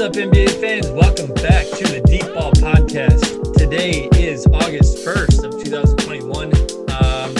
[0.00, 0.88] What's up, NBA fans?
[0.88, 3.52] Welcome back to the Deep Ball Podcast.
[3.58, 6.46] Today is August 1st of 2021.
[7.04, 7.34] Um,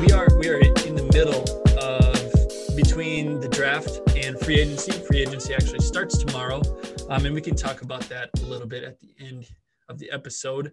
[0.00, 1.44] we are we are in the middle
[1.78, 4.90] of between the draft and free agency.
[4.90, 6.60] Free agency actually starts tomorrow,
[7.08, 9.46] um, and we can talk about that a little bit at the end
[9.88, 10.72] of the episode.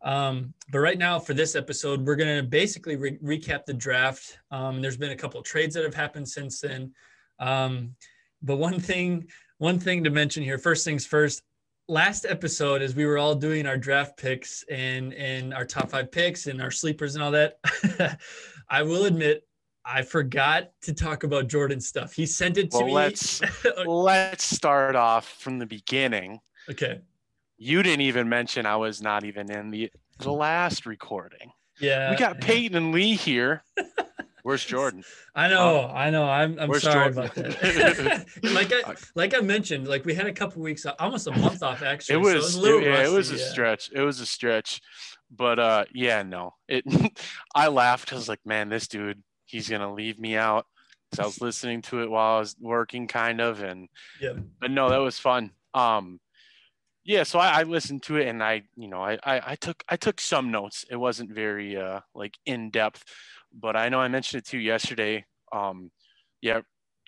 [0.00, 4.38] Um, but right now, for this episode, we're going to basically re- recap the draft.
[4.50, 6.94] Um, there's been a couple trades that have happened since then.
[7.38, 7.96] Um,
[8.42, 9.28] but one thing,
[9.60, 10.58] one thing to mention here.
[10.58, 11.42] First things first.
[11.86, 16.10] Last episode, as we were all doing our draft picks and and our top five
[16.10, 17.58] picks and our sleepers and all that,
[18.70, 19.46] I will admit
[19.84, 22.12] I forgot to talk about Jordan stuff.
[22.12, 22.92] He sent it to well, me.
[22.92, 23.42] Let's
[23.86, 26.40] let's start off from the beginning.
[26.70, 27.00] Okay.
[27.58, 30.38] You didn't even mention I was not even in the the hmm.
[30.38, 31.52] last recording.
[31.80, 32.10] Yeah.
[32.10, 33.62] We got Peyton and Lee here.
[34.42, 35.04] Where's Jordan?
[35.34, 36.24] I know, I know.
[36.24, 37.18] I'm I'm sorry Jordan?
[37.18, 38.26] about that.
[38.54, 41.82] like I like I mentioned, like we had a couple weeks, almost a month off
[41.82, 42.20] actually.
[42.20, 43.50] It so was, a little it, yeah, it was a yeah.
[43.50, 43.90] stretch.
[43.92, 44.80] It was a stretch.
[45.30, 46.54] But uh yeah, no.
[46.68, 46.84] It
[47.54, 48.12] I laughed.
[48.12, 50.66] I was like, man, this dude, he's gonna leave me out.
[51.12, 53.88] So I was listening to it while I was working kind of and
[54.20, 54.34] Yeah.
[54.60, 55.50] but no, that was fun.
[55.74, 56.20] Um,
[57.04, 59.82] yeah, so I, I listened to it and I, you know, I, I, I took
[59.88, 60.84] I took some notes.
[60.90, 63.04] It wasn't very uh, like in depth,
[63.52, 65.24] but I know I mentioned it to you yesterday.
[65.52, 65.90] Um,
[66.40, 66.60] yeah,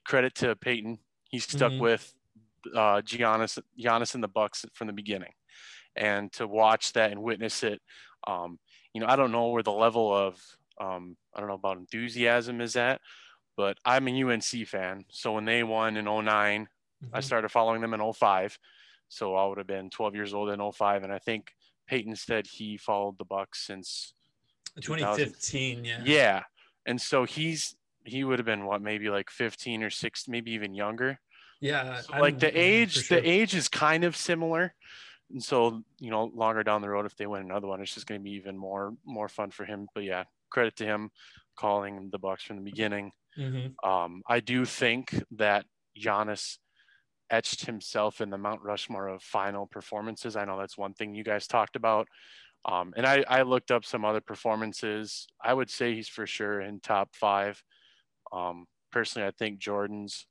[0.04, 0.98] credit to Peyton.
[1.30, 1.80] He stuck Mhm.
[1.80, 2.14] with
[2.74, 5.32] uh, Giannis Giannis and the Bucks from the beginning,
[5.96, 7.82] and to watch that and witness it.
[8.26, 8.60] Um,
[8.94, 10.40] you know, I don't know where the level of
[10.80, 13.00] um, I don't know about enthusiasm is at,
[13.56, 15.04] but I'm a UNC fan.
[15.10, 16.68] So when they won in 09,
[17.12, 17.24] I Mhm.
[17.24, 18.58] started following them in 05.
[19.08, 21.02] So I would have been 12 years old in 05.
[21.02, 21.54] And I think
[21.86, 24.14] Peyton said he followed the Bucks since
[24.80, 26.00] 2015, yeah.
[26.04, 26.42] yeah.
[26.86, 30.74] And so he's he would have been what maybe like 15 or 6, maybe even
[30.74, 31.20] younger.
[31.60, 32.00] Yeah.
[32.00, 33.20] So like the age, sure.
[33.20, 34.74] the age is kind of similar.
[35.30, 38.06] And so, you know, longer down the road, if they win another one, it's just
[38.06, 39.86] going to be even more, more fun for him.
[39.94, 41.10] But yeah, credit to him
[41.56, 43.12] calling the Bucks from the beginning.
[43.38, 43.74] Mhm.
[43.84, 45.64] Um, I do think that
[45.98, 46.58] Giannis
[47.30, 50.36] etched himself in the Mount Rushmore of final performances.
[50.36, 52.08] I know that's one thing you guys talked about.
[52.64, 55.26] Um, and I, I looked up some other performances.
[55.42, 57.62] I would say he's for sure in top five.
[58.32, 60.26] Um, personally, I think Jordan's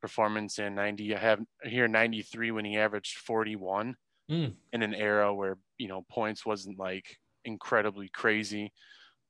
[0.00, 3.96] performance in 90, I have here 93 when he averaged 41
[4.30, 4.54] Mm.
[4.72, 8.72] in an era where, you know, points wasn't like incredibly crazy.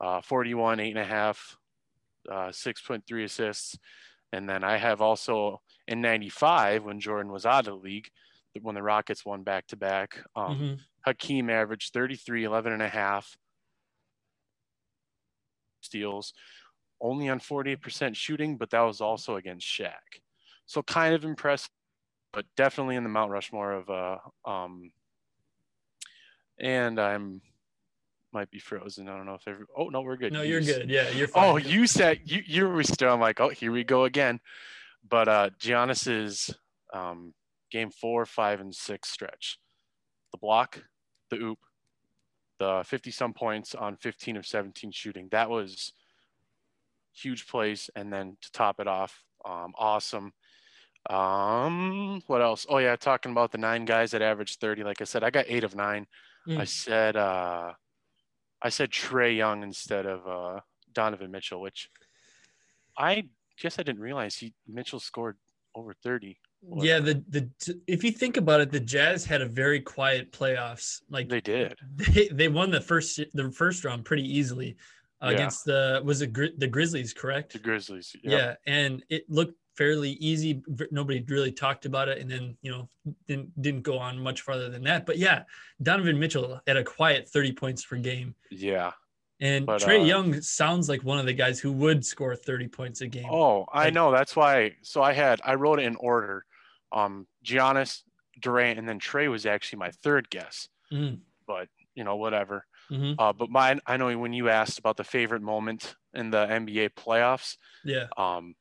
[0.00, 1.56] Uh, 41, eight and a half,
[2.30, 3.76] uh, 6.3 assists.
[4.32, 8.08] And then I have also in 95 when Jordan was out of the league,
[8.62, 10.80] when the Rockets won back to back, um, Mhm.
[11.06, 13.36] Hakeem averaged 33, 11 and a half
[15.80, 16.32] steals,
[17.00, 20.20] only on 48% shooting, but that was also against Shaq.
[20.66, 21.70] So kind of impressive,
[22.32, 24.92] but definitely in the Mount Rushmore of, uh, um,
[26.58, 27.42] and I'm
[28.32, 29.08] might be frozen.
[29.08, 30.32] I don't know if every, oh no, we're good.
[30.32, 30.90] No, You you're s- good.
[30.90, 31.44] Yeah, you're fine.
[31.44, 33.12] Oh, you said you you were still.
[33.12, 34.40] I'm like, oh, here we go again.
[35.08, 36.52] But uh Giannis's
[36.92, 37.32] um
[37.74, 39.58] game four, five, and six stretch.
[40.30, 40.80] The block,
[41.30, 41.58] the oop,
[42.60, 45.28] the 50 some points on 15 of 17 shooting.
[45.32, 45.92] That was
[47.12, 47.90] huge plays.
[47.96, 50.32] And then to top it off, um, awesome.
[51.10, 52.64] Um, what else?
[52.68, 54.84] Oh yeah, talking about the nine guys that averaged 30.
[54.84, 56.06] Like I said, I got eight of nine.
[56.48, 56.60] Mm.
[56.60, 57.72] I said uh
[58.62, 60.60] I said Trae Young instead of uh
[60.92, 61.90] Donovan Mitchell, which
[62.96, 63.24] I
[63.60, 65.36] guess I didn't realize he Mitchell scored
[65.74, 66.38] over 30.
[66.76, 67.48] Yeah, the the
[67.86, 71.02] if you think about it, the Jazz had a very quiet playoffs.
[71.10, 71.74] Like They did.
[71.96, 74.76] they they won the first the first round pretty easily
[75.22, 75.34] uh, Yeah.
[75.34, 77.52] against the was it Gri- the Grizzlies, correct?
[77.52, 78.14] The Grizzlies.
[78.22, 78.32] Yep.
[78.32, 80.62] Yeah, and it looked fairly easy.
[80.90, 82.88] Nobody really talked about it, and then you know
[83.28, 85.04] didn't didn't go on much farther than that.
[85.06, 85.42] But yeah,
[85.82, 88.92] Donovan Mitchell had a quiet thirty points per game, Yeah.
[89.40, 92.68] and But, Trae uh, Young sounds like one of the guys who would score thirty
[92.68, 93.26] points a game.
[93.30, 94.10] Oh, I Like- know.
[94.10, 94.76] That's why.
[94.82, 96.46] So I had I wrote it in order.
[96.94, 98.02] Um, Giannis,
[98.40, 100.68] Durant, and then Trae was actually my third guess.
[100.92, 102.66] Mm, But you know, whatever.
[102.90, 103.14] mhm.
[103.18, 106.90] Uh, but mine, I know when you asked about the favorite moment in the NBA
[106.94, 108.54] playoffs, Yeah, um,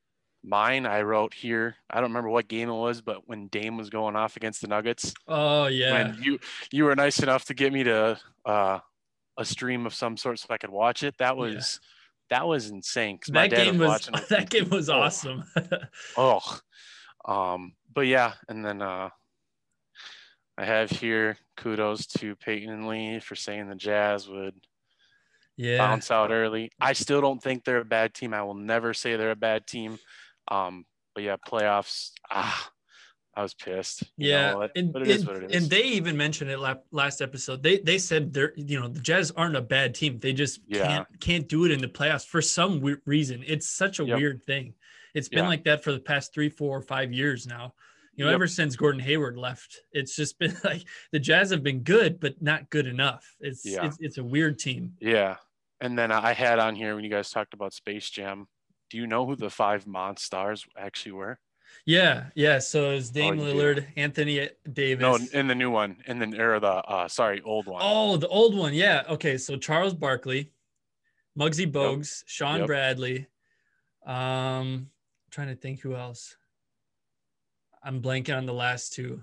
[0.44, 1.76] mine I wrote here.
[1.90, 4.68] I don't remember what game it was, but when Dame was going off against the
[4.68, 6.40] Nuggets, oh yeah, when you
[6.72, 8.80] you were nice enough to get me to uh,
[9.38, 11.16] a stream of some sort so I could watch it.
[11.20, 11.80] That was
[12.30, 13.20] that was insane.
[13.30, 14.28] that dad game was watching it.
[14.30, 15.00] that game was Oh.
[15.02, 15.44] awesome.
[16.18, 16.60] Oh,
[17.26, 19.10] um, but yeah, and then uh,
[20.58, 24.56] I have here kudos to Peyton and Lee for saying the Jazz would
[25.58, 26.72] yeah, bounce out early.
[26.80, 28.34] I still don't think they're a bad team.
[28.34, 29.98] I will never say they're a bad team.
[30.48, 30.86] Um,
[31.16, 32.12] but yeah, playoffs.
[32.32, 32.70] Ah,
[33.36, 34.04] I was pissed.
[34.18, 35.62] Yeah, and, but it is and- what it is.
[35.64, 36.60] and they even mentioned it
[36.92, 37.64] last episode.
[37.64, 40.20] They they said they're you know the Jazz aren't a bad team.
[40.20, 40.86] They just Yeah.
[40.88, 43.44] can't can't do it in the playoffs for some weird reason.
[43.46, 44.18] It's such a Yep.
[44.18, 44.74] weird thing.
[45.14, 45.48] It's been Yeah.
[45.50, 47.74] like that for the past three, four, or five years now.
[48.16, 48.36] You know, Yep.
[48.36, 52.42] ever since Gordon Hayward left, it's just been like the Jazz have been good, but
[52.42, 53.36] not good enough.
[53.40, 53.86] It's Yeah.
[53.88, 54.96] it's, it's a weird team.
[55.00, 55.38] yeah.
[55.82, 58.48] And then I had on here when you guys talked about Space Jam.
[58.90, 61.40] Do you know who the five Monstars actually were?
[61.86, 62.60] Yeah, yeah.
[62.60, 63.44] So it's Dame Oh.
[63.44, 65.02] Lillard, Anthony Davis.
[65.02, 67.82] No, in the new one, in the or the uh, sorry, old one.
[67.84, 68.74] Oh, the old one.
[68.74, 69.04] Yeah.
[69.10, 69.38] Okay.
[69.38, 70.52] So Charles Barkley,
[71.38, 72.68] Muggsy Bogues, Shawn Yep.
[72.68, 73.28] Bradley.
[74.06, 74.90] Um,
[75.34, 76.38] trying to think who else.
[77.84, 79.22] I'm blanking on the last two.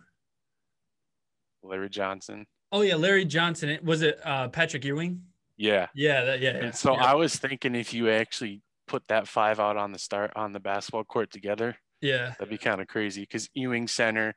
[1.62, 2.46] Larry Johnson.
[2.72, 3.78] Oh yeah, Larry Johnson.
[3.82, 5.22] Was it uh, Patrick Ewing?
[5.56, 5.86] Yeah.
[5.94, 6.24] Yeah.
[6.24, 6.52] That, yeah.
[6.56, 6.64] yeah.
[6.64, 7.04] And so yeah.
[7.04, 10.60] I was thinking if you actually put that five out on the start on the
[10.60, 12.34] basketball court together, yeah.
[12.38, 13.22] that'd be kind of crazy.
[13.22, 14.34] Because Ewing center,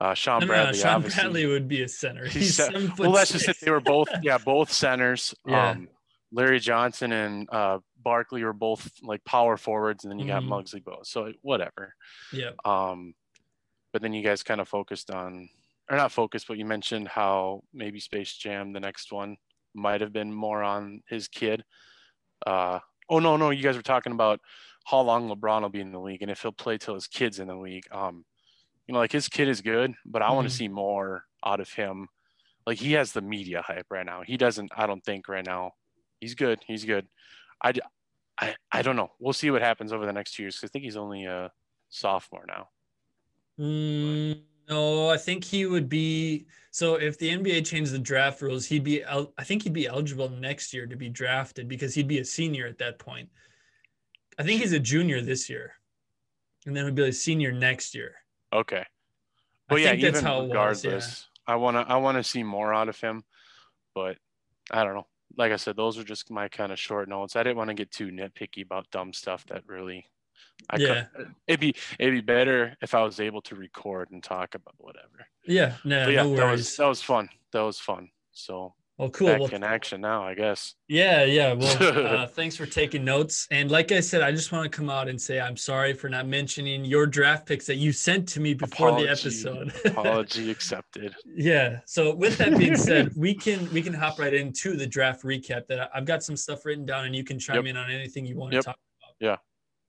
[0.00, 0.78] uh, Shawn No, no, no, Bradley.
[0.80, 2.24] Shawn obviously, Bradley would be a center.
[2.24, 3.58] He's He's, se- seven Well, that's just it.
[3.60, 5.34] They were both, yeah, both centers.
[5.46, 5.70] Yeah.
[5.70, 5.88] Um,
[6.32, 10.48] Larry Johnson and uh, Barkley were both like power forwards, and then you got Mhm.
[10.48, 11.06] Muggsy Bogues.
[11.06, 11.94] So whatever.
[12.32, 12.52] Yeah.
[12.64, 13.14] Um,
[13.92, 15.48] but then you guys kind of focused on,
[15.90, 19.36] or not focused, but you mentioned how maybe Space Jam, the next one,
[19.74, 21.64] might have been more on his kid.
[22.46, 22.78] Uh,
[23.10, 24.40] oh no, no, you guys were talking about
[24.86, 27.38] how long LeBron will be in the league and if he'll play till his kid's
[27.38, 27.86] in the league.
[27.92, 28.24] Um,
[28.86, 30.50] you know, like his kid is good, but I want Mhm.
[30.50, 32.08] to see more out of him.
[32.66, 34.22] Like he has the media hype right now.
[34.22, 34.72] He doesn't.
[34.76, 35.72] I don't think right now.
[36.22, 36.60] He's good.
[36.68, 37.08] He's good.
[37.60, 37.72] I,
[38.40, 39.10] I, I don't know.
[39.18, 40.60] We'll see what happens over the next two years.
[40.62, 41.50] I think he's only a
[41.88, 42.68] sophomore now.
[43.58, 46.46] Mm, no, I think he would be.
[46.70, 49.02] So if the NBA changed the draft rules, he'd be.
[49.02, 52.24] el- I think he'd be eligible next year to be drafted because he'd be a
[52.24, 53.28] senior at that point.
[54.38, 55.72] I think he's a junior this year,
[56.66, 58.14] and then he'd be a senior next year.
[58.52, 58.84] Okay.
[59.68, 62.22] I yeah, think that's even how it was, regardless, I want to I want to
[62.22, 63.24] see more out of him,
[63.92, 64.18] but
[64.70, 65.06] I don't know.
[65.36, 67.36] Like I said, those are just my kind of short notes.
[67.36, 70.06] I didn't want to get too nitpicky about dumb stuff that really.
[70.70, 71.04] I Yeah.
[71.14, 74.74] could, it'd be it'd be better if I was able to record and talk about
[74.78, 75.26] whatever.
[75.46, 77.28] Yeah, no, yeah, no that was that was fun.
[77.52, 78.10] That was fun.
[78.32, 79.28] So well, cool.
[79.28, 80.74] back Well, in action now, I guess.
[80.88, 81.52] Yeah, yeah.
[81.62, 83.48] Well, uh, thanks for taking notes.
[83.50, 86.08] And like I said, I just want to come out and say I'm sorry for
[86.08, 89.72] not mentioning your draft picks that you sent to me before the Apology- episode.
[89.86, 91.14] Apology accepted.
[91.26, 91.80] yeah.
[91.86, 95.66] So with that being said, we can we can hop right into the draft recap.
[95.68, 97.64] That I've got some stuff written down, and you can chime Yep.
[97.66, 98.62] in on anything you want Yep.
[98.62, 99.16] to talk about.
[99.20, 99.36] Yeah.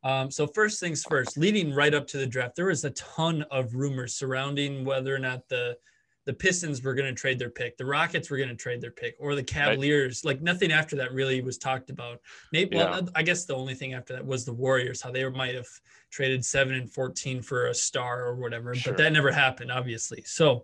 [0.06, 3.44] Um, so first things first, leading right up to the draft, there was a ton
[3.52, 5.78] of rumors surrounding whether or not the
[6.26, 8.92] the Pistons were going to trade their pick, the Rockets were going to trade their
[8.92, 10.24] pick, or the Cavaliers.
[10.24, 12.22] Like nothing after that really was talked about.
[12.52, 15.56] Maybe, well, I guess the only thing after that was the Warriors, how they might
[15.56, 15.68] have
[16.12, 18.94] traded seven and fourteen for a star or whatever, Sure.
[18.94, 20.24] but that never happened, obviously.
[20.26, 20.64] So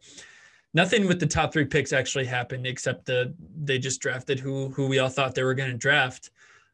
[0.73, 3.33] nothing with the top three picks actually happened except the
[3.63, 6.29] they just drafted who who we all thought they were going to draft.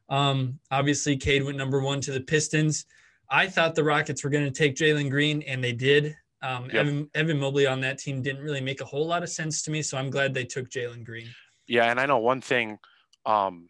[0.08, 2.86] Um, obviously, Cade went number one to the Pistons.
[3.28, 6.14] I thought the Rockets were going to take Jalen Green, and they did.
[6.46, 6.74] Um, Yep.
[6.74, 9.70] Evan, Evan Mobley on that team didn't really make a whole lot of sense to
[9.70, 11.28] me, so I'm glad they took Jalen Green.
[11.66, 12.78] Yeah, and I know one thing.
[13.24, 13.68] Um,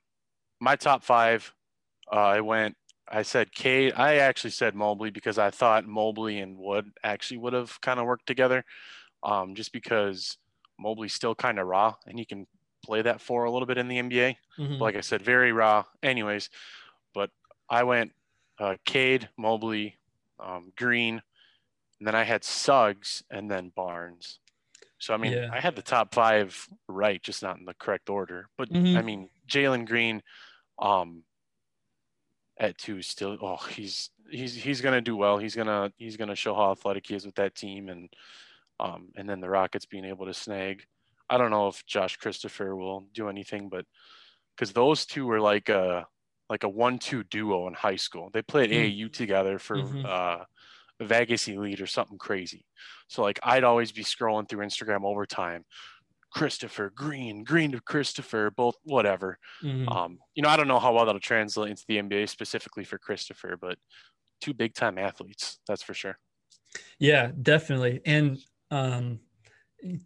[0.60, 1.52] my top five,
[2.12, 2.76] uh, I went.
[3.08, 3.94] I said Cade.
[3.96, 8.06] I actually said Mobley because I thought Mobley and Wood actually would have kind of
[8.06, 8.64] worked together.
[9.22, 10.36] Um, just because
[10.78, 12.46] Mobley's still kind of raw and he can
[12.84, 14.36] play that for a little bit in the NBA.
[14.58, 14.78] Mhm.
[14.78, 15.84] Like I said, very raw.
[16.02, 16.50] Anyways,
[17.14, 17.30] but
[17.70, 18.12] I went
[18.58, 19.96] uh, Cade, Mobley,
[20.40, 21.22] um, Green,
[21.98, 24.40] and then I had Suggs and then Barnes.
[24.98, 25.50] So I mean, Yeah.
[25.52, 28.48] I had the top five right, just not in the correct order.
[28.56, 28.96] But Mhm.
[28.96, 30.22] I mean, Jalen Green,
[30.78, 31.24] um,
[32.58, 33.36] at two still.
[33.42, 35.38] Oh, he's he's he's gonna do well.
[35.38, 38.12] He's gonna he's gonna show how athletic he is with that team, and
[38.80, 40.86] um, and then the Rockets being able to snag.
[41.28, 43.84] I don't know if Josh Christopher will do anything, but
[44.54, 46.06] because those two were like a
[46.48, 48.30] like a one-two duo in high school.
[48.32, 48.74] They played Mm.
[48.76, 50.04] AAU together for Mhm.
[50.06, 50.44] uh,
[51.00, 52.66] Vegas Elite or something crazy.
[53.08, 55.64] So like I'd always be scrolling through Instagram over time.
[56.32, 59.38] Christopher Green, Green to Christopher, both whatever.
[59.62, 59.90] Mhm.
[59.90, 62.98] Um, you know, I don't know how well that'll translate into the NBA specifically for
[62.98, 63.78] Christopher, but
[64.40, 66.18] two big time athletes, that's for sure.
[66.98, 68.00] Yeah, definitely.
[68.04, 68.38] And
[68.70, 69.20] um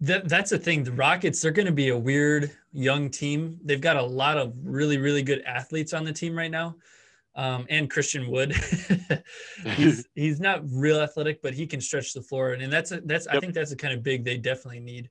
[0.00, 0.85] that that's the thing.
[0.85, 3.59] The Rockets, they're gonna be a weird young team.
[3.64, 6.76] They've got a lot of really, really good athletes on the team right now.
[7.40, 8.52] Um, and Christian Wood.
[9.76, 12.52] he's he's not real athletic, but he can stretch the floor.
[12.52, 15.11] And that's a, that's I think that's the kind of big they definitely need.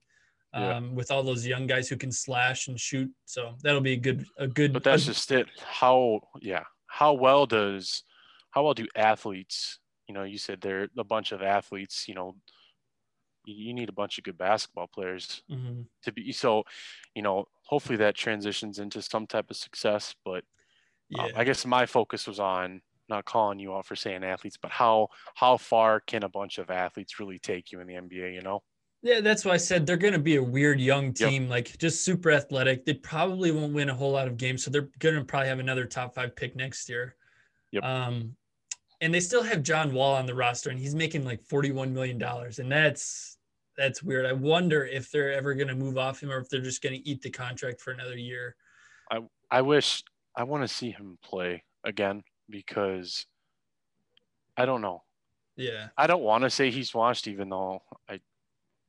[0.54, 0.80] Um, Yeah.
[0.94, 3.10] with all those young guys who can slash and shoot.
[3.26, 5.48] So that'll be a good a good But that's just it.
[5.60, 8.04] How yeah, how well does
[8.52, 12.36] how well do athletes, you know, you said they're a bunch of athletes, you know,
[13.46, 15.86] you, need a bunch of good basketball players Mhm.
[16.04, 16.64] to be so.
[17.16, 20.16] You know, hopefully that transitions into some type of success.
[20.26, 20.44] But
[21.10, 21.24] Yeah.
[21.24, 24.72] um, I guess my focus was on not calling you out for saying athletes, but
[24.72, 28.34] how how far can a bunch of athletes really take you in the NBA?
[28.34, 28.62] You know?
[29.02, 31.16] Yeah, that's why I said they're going to be a weird young Yep.
[31.16, 32.86] team, like just super athletic.
[32.86, 35.60] They probably won't win a whole lot of games, so they're going to probably have
[35.60, 37.16] another top five pick next year.
[37.72, 37.84] Yep.
[37.84, 38.36] Um,
[39.02, 42.18] and they still have John Wall on the roster, and he's making like forty-one million
[42.18, 43.38] dollars, and that's
[43.78, 44.26] that's weird.
[44.26, 46.96] I wonder if they're ever going to move off him, or if they're just going
[46.96, 48.58] to eat the contract for another year.
[49.10, 50.04] I I wish
[50.36, 53.26] I want to see him play again because
[54.58, 55.04] I don't know.
[55.56, 55.90] Yeah.
[55.98, 58.22] I don't want to say he's washed, even though I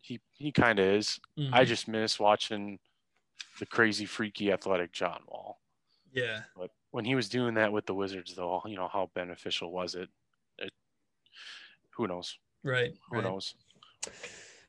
[0.02, 1.20] he he kind of is.
[1.52, 1.66] I Mhm.
[1.66, 2.78] just miss watching
[3.59, 5.61] the crazy, freaky, athletic John Wall.
[6.12, 6.44] yeah.
[6.56, 9.94] But when he was doing that with the Wizards, though, you know how beneficial was
[9.94, 10.09] it?
[10.59, 10.73] it
[11.97, 12.38] who knows?
[12.62, 12.92] Right.
[13.11, 13.25] Who right.
[13.25, 13.54] knows?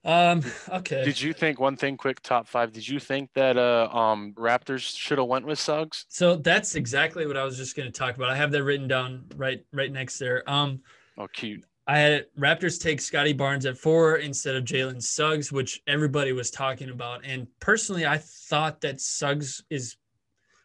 [0.04, 0.42] Um.
[0.72, 1.04] Okay.
[1.04, 1.96] Did you think one thing?
[1.98, 2.72] Quick top five.
[2.72, 6.06] Did you think that uh um Raptors should have went with Suggs?
[6.10, 8.30] so that's exactly what I was just going to talk about.
[8.30, 10.44] I have that written down right right next there.
[10.50, 10.80] Um.
[11.18, 11.64] Oh, cute.
[11.88, 16.50] I had Raptors take Scottie Barnes at four instead of Jalen Suggs, which everybody was
[16.52, 17.26] talking about.
[17.26, 19.98] And personally, I thought that Suggs is,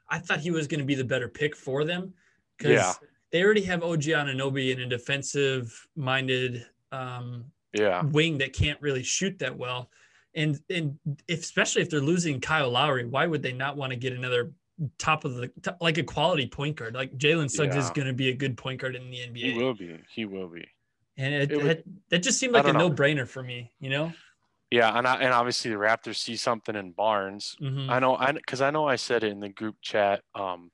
[0.08, 2.12] I thought he was going to be the better pick for them
[2.56, 2.92] because Yeah.
[3.32, 7.46] they already have OG Anunoby in a defensive minded um,
[7.78, 8.02] Yeah.
[8.02, 9.90] wing that can't really shoot that well.
[10.34, 13.96] And and if, especially if they're losing Kyle Lowry, why would they not want to
[13.96, 14.52] get another
[14.98, 16.94] top of the top, like a quality point guard?
[16.94, 19.36] Like Jalen Suggs is going to be a good point guard in the NBA.
[19.52, 19.98] He will be.
[20.14, 20.66] He will be.
[21.16, 23.88] And it, It would- that, that just seemed like a no brainer for me, you
[23.88, 24.12] know?
[24.70, 27.54] Yeah, and I, and obviously the Raptors see something in Barnes.
[27.62, 27.88] Mhm.
[27.88, 30.22] I know, I because I know I said it in the group chat.
[30.34, 30.70] Um,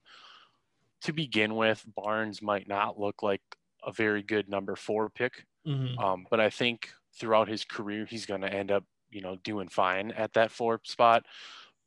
[1.02, 3.42] to begin with, Barnes might not look like
[3.84, 5.98] a very good number four pick, Mhm.
[5.98, 9.68] um, but I think throughout his career he's going to end up, you know, doing
[9.68, 11.24] fine at that four spot.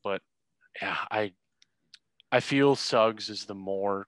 [0.04, 0.22] But
[0.82, 1.34] yeah, I
[2.32, 4.08] I feel Suggs is the more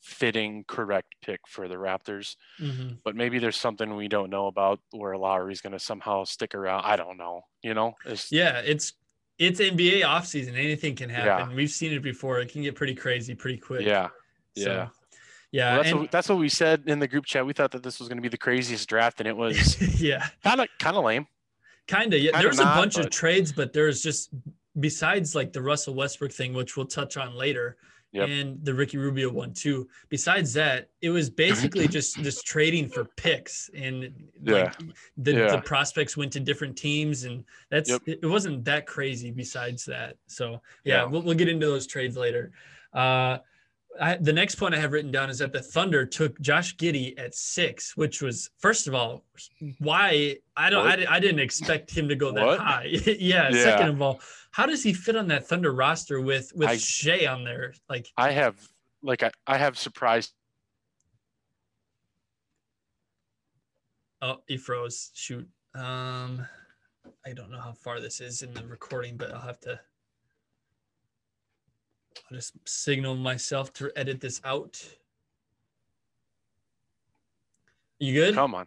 [0.00, 2.36] fitting, correct pick for the Raptors.
[2.58, 2.98] Mhm.
[3.04, 6.84] But maybe there's something we don't know about where Lowry's going to somehow stick around.
[6.84, 7.42] I don't know.
[7.62, 8.94] You know, it's, Yeah, it's
[9.38, 10.54] it's NBA offseason.
[10.54, 11.50] Anything can happen.
[11.50, 11.56] Yeah.
[11.56, 12.40] We've seen it before.
[12.40, 13.82] It can get pretty crazy pretty quick.
[13.86, 14.08] yeah.
[14.56, 14.88] So, yeah.
[15.52, 15.74] Yeah.
[15.74, 17.46] Well, that's, and- what, that's what we said in the group chat.
[17.46, 20.26] We thought that this was going to be the craziest draft, and it was yeah.
[20.42, 21.26] kind of kind of lame.
[21.86, 22.20] Kind of.
[22.20, 22.32] Yeah.
[22.32, 24.30] Kinda There's a not, bunch of trades, but there's just
[24.80, 27.76] besides like the Russell Westbrook thing, which we'll touch on later,
[28.12, 28.28] Yep.
[28.28, 29.88] and the Ricky Rubio one too.
[30.10, 34.74] Besides that, it was basically just just trading for picks and like
[35.16, 35.50] the, Yeah.
[35.56, 38.02] the prospects went to different teams and that's Yep.
[38.06, 40.16] it, it wasn't that crazy besides that.
[40.26, 41.04] So yeah, Yeah.
[41.06, 42.52] We'll, we'll get into those trades later.
[42.92, 43.38] Uh
[44.00, 47.18] I, the next point I have written down is that the Thunder took Josh Giddey
[47.18, 49.24] at six, which was first of all,
[49.78, 52.58] why I don't I, I didn't expect him to go that What?
[52.58, 52.84] high.
[52.90, 53.62] yeah, Yeah.
[53.64, 54.20] Second of all,
[54.50, 57.74] how does he fit on that Thunder roster with with I- Shai on there?
[57.88, 58.56] Like I have
[59.02, 60.32] like I, I have surprised.
[64.22, 65.10] oh, he froze.
[65.14, 65.46] Shoot.
[65.74, 66.46] Um,
[67.26, 69.78] I don't know how far this is in the recording, but I'll have to.
[72.30, 74.82] I'll just signal myself to edit this out.
[77.98, 78.34] You good?
[78.34, 78.66] Come on.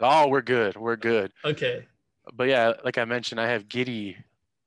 [0.00, 0.76] Oh, we're good.
[0.76, 1.32] We're good.
[1.44, 1.86] Okay.
[2.32, 4.16] But yeah, like I mentioned, I have Giddey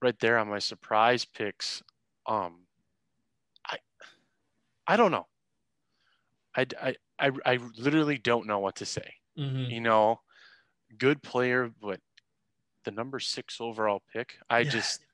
[0.01, 1.81] right there on my surprise picks.
[2.25, 2.65] Um,
[3.65, 3.77] I
[4.87, 5.27] I don't know.
[6.55, 9.13] I I I, I literally don't know what to say.
[9.37, 9.71] Mhm.
[9.71, 10.21] you know,
[10.97, 11.99] good player, but
[12.83, 14.69] the number six overall pick, I Yeah.
[14.69, 15.05] just,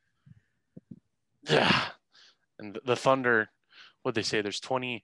[1.50, 1.90] yeah.
[2.60, 3.50] And the, the Thunder,
[4.04, 5.04] what they say, there's 20,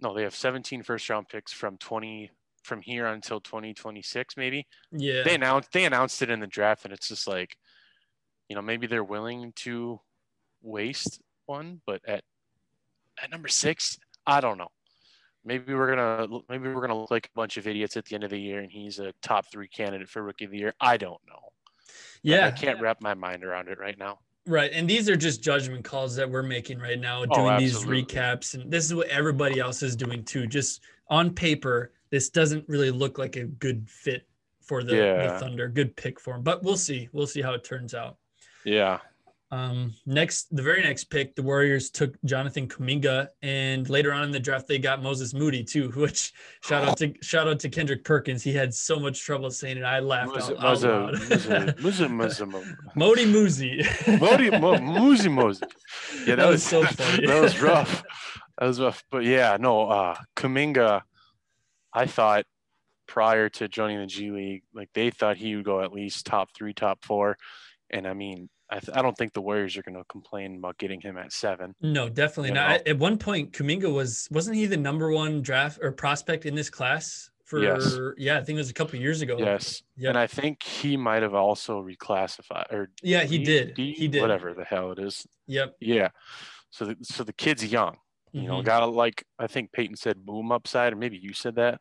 [0.00, 2.30] no, they have 17 first round picks from 20,
[2.62, 4.66] from here until 2026, maybe.
[4.92, 5.22] Yeah.
[5.24, 7.56] They announced, they announced it in the draft, and it's just like,
[8.48, 10.00] you know, maybe they're willing to
[10.62, 12.22] waste one, but at,
[13.22, 14.68] at number six, I don't know.
[15.44, 18.24] Maybe we're gonna maybe we're gonna look like a bunch of idiots at the end
[18.24, 20.74] of the year, and he's a top three candidate for rookie of the year.
[20.78, 21.48] I don't know.
[22.22, 22.46] yeah.
[22.46, 24.18] I can't wrap my mind around it right now.
[24.46, 24.70] Right.
[24.72, 28.54] And these are just judgment calls that we're making right now, Oh, doing these recaps.
[28.54, 30.46] And this is what everybody else is doing too.
[30.46, 34.26] Just on paper, this doesn't really look like a good fit
[34.60, 36.42] for the, the Thunder, good pick for him.
[36.42, 37.08] But we'll see.
[37.12, 38.16] We'll see how it turns out.
[38.64, 38.98] Yeah,
[39.52, 44.30] Um, next, the very next pick, the Warriors took Jonathan Kuminga, and later on in
[44.30, 45.88] the draft, they got Moses Moody too.
[45.96, 48.44] Which shout out to shout out to Kendrick Perkins.
[48.44, 49.82] He had so much trouble saying it.
[49.82, 51.10] I laughed was out, it out loud.
[51.28, 54.20] was a was a was a Modi Muzi.
[54.20, 55.62] Modi Moosey Mosey.
[56.26, 57.26] Yeah, that, That was was so funny.
[57.26, 58.04] that was rough.
[58.58, 59.02] That was rough.
[59.10, 61.02] But yeah, no, uh Kuminga,
[61.92, 62.44] I thought
[63.08, 66.50] prior to joining the G League, like they thought he would go at least top
[66.54, 67.36] three, top four.
[67.90, 70.78] And I mean, I, th- I don't think the Warriors are going to complain about
[70.78, 71.74] getting him at seven.
[71.80, 72.68] No, definitely You not.
[72.86, 72.90] know?
[72.92, 76.70] At- one point, Kuminga was wasn't he the number one draft or prospect in this
[76.70, 77.60] class for?
[77.62, 77.96] Yes.
[78.16, 79.36] Yeah, I think it was a couple years ago.
[79.38, 79.82] Yes.
[79.96, 80.08] Yep.
[80.10, 83.74] And I think he might have also reclassified or yeah, he D- did.
[83.74, 84.22] D- he did.
[84.22, 85.26] whatever the hell it is.
[85.48, 85.76] Yep.
[85.80, 86.08] Yeah.
[86.70, 87.96] So the, so the kid's young.
[88.32, 88.64] You know, Mhm.
[88.64, 91.80] got to like I think Peyton said boom upside, or maybe you said that.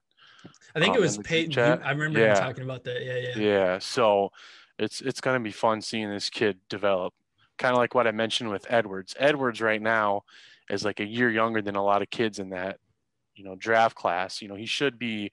[0.73, 1.83] I think it um, was the group Peyton.
[1.83, 2.33] I remember him Yeah.
[2.39, 3.03] talking about that.
[3.05, 3.37] Yeah, yeah.
[3.37, 3.79] Yeah.
[3.79, 4.31] So
[4.79, 7.13] it's it's gonna be fun seeing this kid develop.
[7.57, 9.15] Kind of like what I mentioned with Edwards.
[9.19, 10.23] Edwards right now
[10.69, 12.79] is like a year younger than a lot of kids in that,
[13.35, 14.41] you know, draft class.
[14.41, 15.31] You know, he should be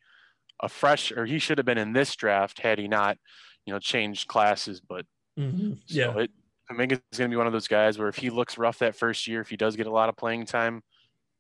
[0.60, 3.18] a fresh or he should have been in this draft had he not,
[3.64, 4.80] you know, changed classes.
[4.80, 5.06] But
[5.38, 5.78] Mhm.
[5.86, 6.18] so Yeah.
[6.18, 6.30] it
[6.70, 9.40] Kuminga's gonna be one of those guys where if he looks rough that first year,
[9.40, 10.82] if he does get a lot of playing time,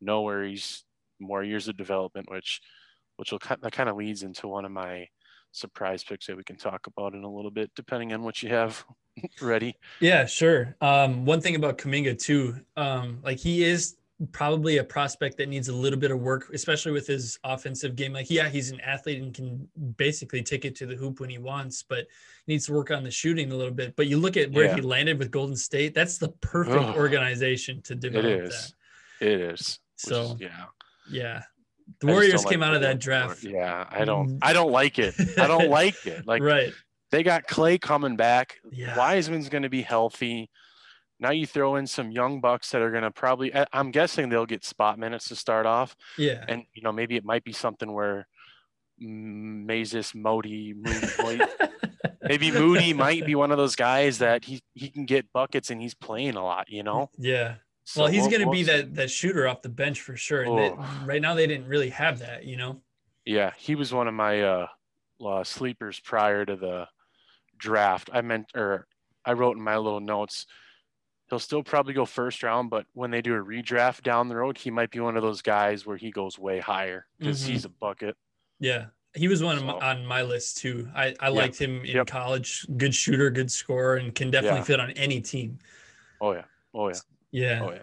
[0.00, 0.84] no worries,
[1.18, 2.60] more years of development, which
[3.16, 5.08] which will that kind of leads into one of my
[5.56, 8.48] surprise picks that we can talk about in a little bit, depending on what you
[8.50, 8.84] have
[9.40, 9.76] ready.
[10.00, 10.76] Yeah, sure.
[10.80, 13.96] Um, one thing about Kuminga too, um, like he is
[14.32, 18.12] probably a prospect that needs a little bit of work, especially with his offensive game.
[18.14, 21.36] Like, yeah, he's an athlete and can basically take it to the hoop when he
[21.38, 22.06] wants, but
[22.46, 23.94] needs to work on the shooting a little bit.
[23.94, 24.76] But you look at where Yeah.
[24.76, 26.96] he landed with Golden State, that's the perfect Ugh.
[26.96, 28.74] organization to It develop is.
[29.20, 29.50] It is.
[29.50, 30.64] which is- So, yeah.
[31.10, 31.42] Yeah.
[32.00, 33.42] The Warriors don't like came out of that draft.
[33.44, 34.28] Yeah, I don't.
[34.28, 34.38] Mm.
[34.42, 35.14] I don't like it.
[35.38, 36.24] I don't like it.
[36.26, 36.72] Like right.
[37.10, 38.56] they got Clay coming back.
[38.72, 38.96] Yeah.
[38.96, 40.50] Wiseman's going to be healthy.
[41.18, 43.54] Now you throw in some young bucks that are going to probably.
[43.54, 46.44] I- I'm guessing they'll get spot minutes to start off, Yeah.
[46.48, 48.26] and you know maybe it might be something where
[48.98, 51.44] Mazes, Modi, Moody, Moody-
[52.22, 55.80] maybe Moody might be one of those guys that he he can get buckets and
[55.80, 56.68] he's playing a lot.
[56.68, 57.10] You know.
[57.18, 57.56] yeah.
[57.86, 60.42] So well, he's going to be that that shooter off the bench for sure.
[60.42, 61.06] And Oh.
[61.06, 62.82] right now, they didn't really have that, you know.
[63.24, 64.66] Yeah, he was one of my uh,
[65.24, 66.88] uh, sleepers prior to the
[67.56, 68.10] draft.
[68.12, 68.86] I meant, or
[69.24, 70.46] I wrote in my little notes,
[71.30, 74.58] he'll still probably go first round, but when they do a redraft down the road,
[74.58, 77.48] he might be one of those guys where he goes way higher because Mhm.
[77.48, 78.16] he's a bucket.
[78.58, 80.88] Yeah, he was one of my, on my list too.
[80.94, 81.34] I, I Yep.
[81.34, 82.06] liked him in Yep.
[82.06, 82.66] college.
[82.76, 84.64] Good shooter, good scorer, and can definitely Yeah.
[84.64, 85.58] fit on any team.
[86.20, 87.00] Oh yeah, oh yeah,
[87.36, 87.60] Yeah.
[87.62, 87.82] oh yeah.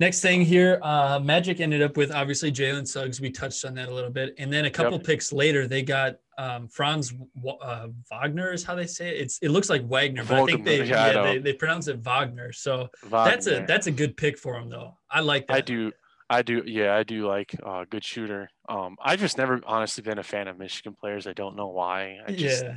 [0.00, 3.20] Next thing here, uh, Magic ended up with obviously Jalen Suggs.
[3.20, 6.16] We touched on that a little bit, and then a couple picks later, they got
[6.38, 7.12] um, Franz
[7.60, 9.20] uh, Wagner is how they say it.
[9.20, 11.88] It's it looks like Wagner, but I think they Wagner, yeah, yeah, they, they pronounce
[11.88, 12.52] it Wagner.
[12.52, 14.96] So that's a that's a good pick for him though.
[15.10, 15.56] I like that.
[15.56, 15.92] I do.
[16.30, 16.62] I do.
[16.64, 18.48] Yeah, I do like uh, good shooter.
[18.70, 21.26] Um, I've just never honestly been a fan of Michigan players.
[21.26, 22.18] I don't know why.
[22.26, 22.76] I just, yeah,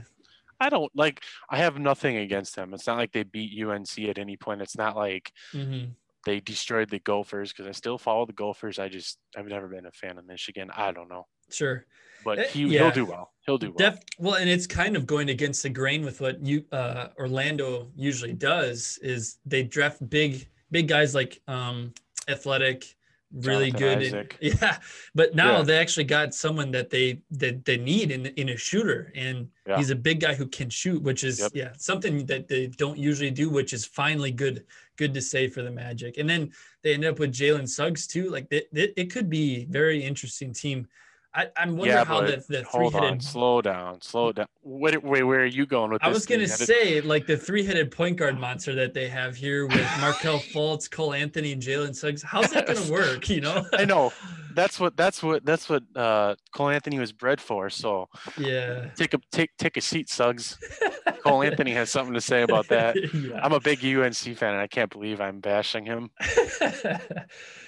[0.60, 1.24] I don't like.
[1.50, 2.74] I have nothing against them.
[2.74, 4.62] It's not like they beat UNC at any point.
[4.62, 5.86] It's not like hmm
[6.26, 8.78] they destroyed the Gophers because I still follow the Gophers.
[8.78, 10.70] I just I've never been a fan of Michigan.
[10.76, 11.86] I don't know, sure.
[12.26, 12.80] but Eh, he yeah.
[12.82, 13.32] he'll do well.
[13.46, 13.92] He'll do well.
[13.92, 17.90] Def, well, and it's kind of going against the grain with what you uh, Orlando
[17.96, 21.94] usually does is they draft big big guys like um,
[22.28, 22.98] athletic,
[23.34, 24.38] really Jonathan good.
[24.42, 24.78] and- yeah,
[25.14, 25.64] but now Yeah.
[25.64, 29.78] they actually got someone that they that they need in in a shooter, and Yeah.
[29.78, 31.52] he's a big guy who can shoot, which is Yep.
[31.54, 34.66] yeah something that they don't usually do, which is finally good
[34.98, 36.18] good to say for the Magic.
[36.18, 38.30] And then they ended up with Jalen Suggs too.
[38.30, 40.88] Like it, it, it could be very interesting team.
[41.34, 44.48] I, I'm wondering yeah, how but the, the hold on, three-headed slow down, slow down.
[44.64, 47.92] Wait, wait, where are you going with I was gonna three-headed- say like the three-headed
[47.92, 52.24] point guard monster that they have here with Markelle Fultz, Cole Anthony, and Jalen Suggs.
[52.24, 53.30] How's that gonna work?
[53.30, 53.66] You know?
[53.74, 54.12] I know.
[54.56, 57.70] That's what that's what that's what uh, Cole Anthony was bred for.
[57.70, 58.90] So yeah.
[58.96, 60.58] take a take take a seat, Suggs.
[61.24, 62.96] Cole Anthony has something to say about that.
[63.14, 63.40] yeah.
[63.42, 66.10] I'm a big UNC fan, and I can't believe I'm bashing him.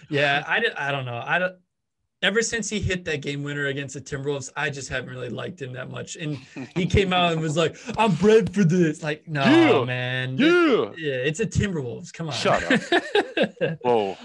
[0.10, 1.22] yeah, I did, I don't know.
[1.24, 1.56] I don't.
[2.22, 5.60] Ever since he hit that game winner against the Timberwolves, I just haven't really liked
[5.62, 6.16] him that much.
[6.18, 6.38] And
[6.76, 10.38] he came out and was like, "I'm bred for this." Like, no, man.
[10.38, 10.92] Yeah.
[10.98, 12.14] Yeah, it's a Timberwolves.
[12.14, 12.34] Come on.
[12.34, 13.80] Shut up.
[13.82, 14.18] Whoa.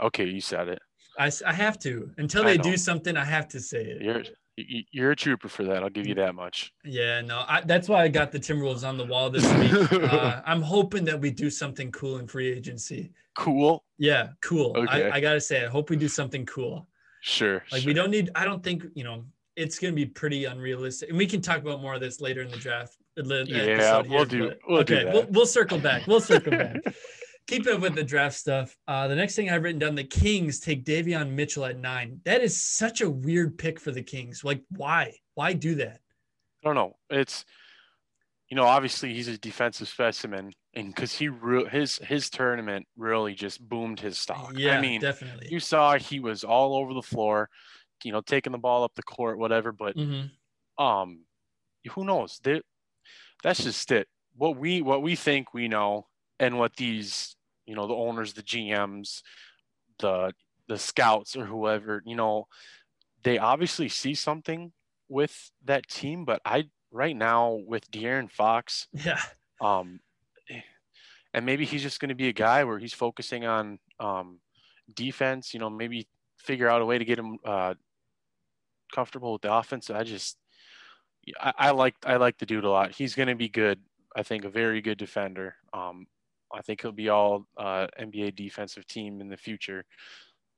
[0.00, 0.78] Okay, you said it.
[1.18, 2.10] I, I have to.
[2.18, 4.02] Until they do something, I have to say it.
[4.02, 4.22] You're
[4.56, 5.84] you- you're a trooper for that.
[5.84, 6.72] I'll give you that much.
[6.84, 9.92] Yeah, no, I, that's why I got the Timberwolves on the wall this week.
[10.12, 13.12] uh, I'm hoping that we do something cool in free agency.
[13.36, 13.84] Cool.
[13.98, 14.74] Yeah, cool.
[14.76, 15.10] Okay.
[15.10, 16.88] I, I gotta say, I hope we do something cool.
[17.28, 17.62] Sure.
[17.70, 17.88] Like sure.
[17.88, 18.30] we don't need.
[18.34, 19.24] I don't think you know.
[19.56, 22.50] It's gonna be pretty unrealistic, and we can talk about more of this later in
[22.50, 22.96] the draft.
[23.18, 25.12] uh, Yeah, we'll here, do- but- we'll do okay, that.
[25.12, 26.06] We'll, we'll circle back.
[26.06, 26.76] We'll circle back.
[27.48, 28.76] Keep up with the draft stuff.
[28.86, 32.20] Uh, the next thing I've written down: the Kings take Davion Mitchell at nine.
[32.24, 34.44] That is such a weird pick for the Kings.
[34.44, 35.14] Like, why?
[35.34, 35.98] Why do that?
[36.64, 36.96] I don't know.
[37.10, 37.44] It's
[38.48, 43.34] you know, obviously he's a defensive specimen, and because he re- his his tournament really
[43.34, 44.52] just boomed his stock.
[44.54, 45.48] Yeah, I mean, definitely.
[45.50, 47.48] you saw he was all over the floor,
[48.04, 49.72] you know, taking the ball up the court, whatever.
[49.72, 50.30] But Mhm.
[50.78, 51.24] Um,
[51.92, 52.38] who knows?
[52.44, 52.60] They,
[53.42, 54.06] that's just it.
[54.36, 56.06] What we what we think we know,
[56.38, 57.34] and what these
[57.66, 59.22] you know the owners, the GMs,
[59.98, 60.32] the
[60.68, 62.46] the scouts or whoever you know,
[63.24, 64.72] they obviously see something
[65.08, 66.24] with that team.
[66.24, 69.20] But I right now with De'Aaron Fox, Yeah.
[69.60, 70.00] um,
[71.34, 74.40] and maybe he's just going to be a guy where he's focusing on um,
[74.94, 75.52] defense.
[75.54, 76.08] You know, maybe
[76.38, 77.74] figure out a way to get him uh,
[78.94, 79.90] comfortable with the offense.
[79.90, 80.36] I just,
[81.40, 82.92] I, I like I like the dude a lot.
[82.92, 83.80] He's going to be good.
[84.16, 85.54] I think a very good defender.
[85.72, 86.06] Um,
[86.54, 89.84] I think he'll be all uh, NBA defensive team in the future.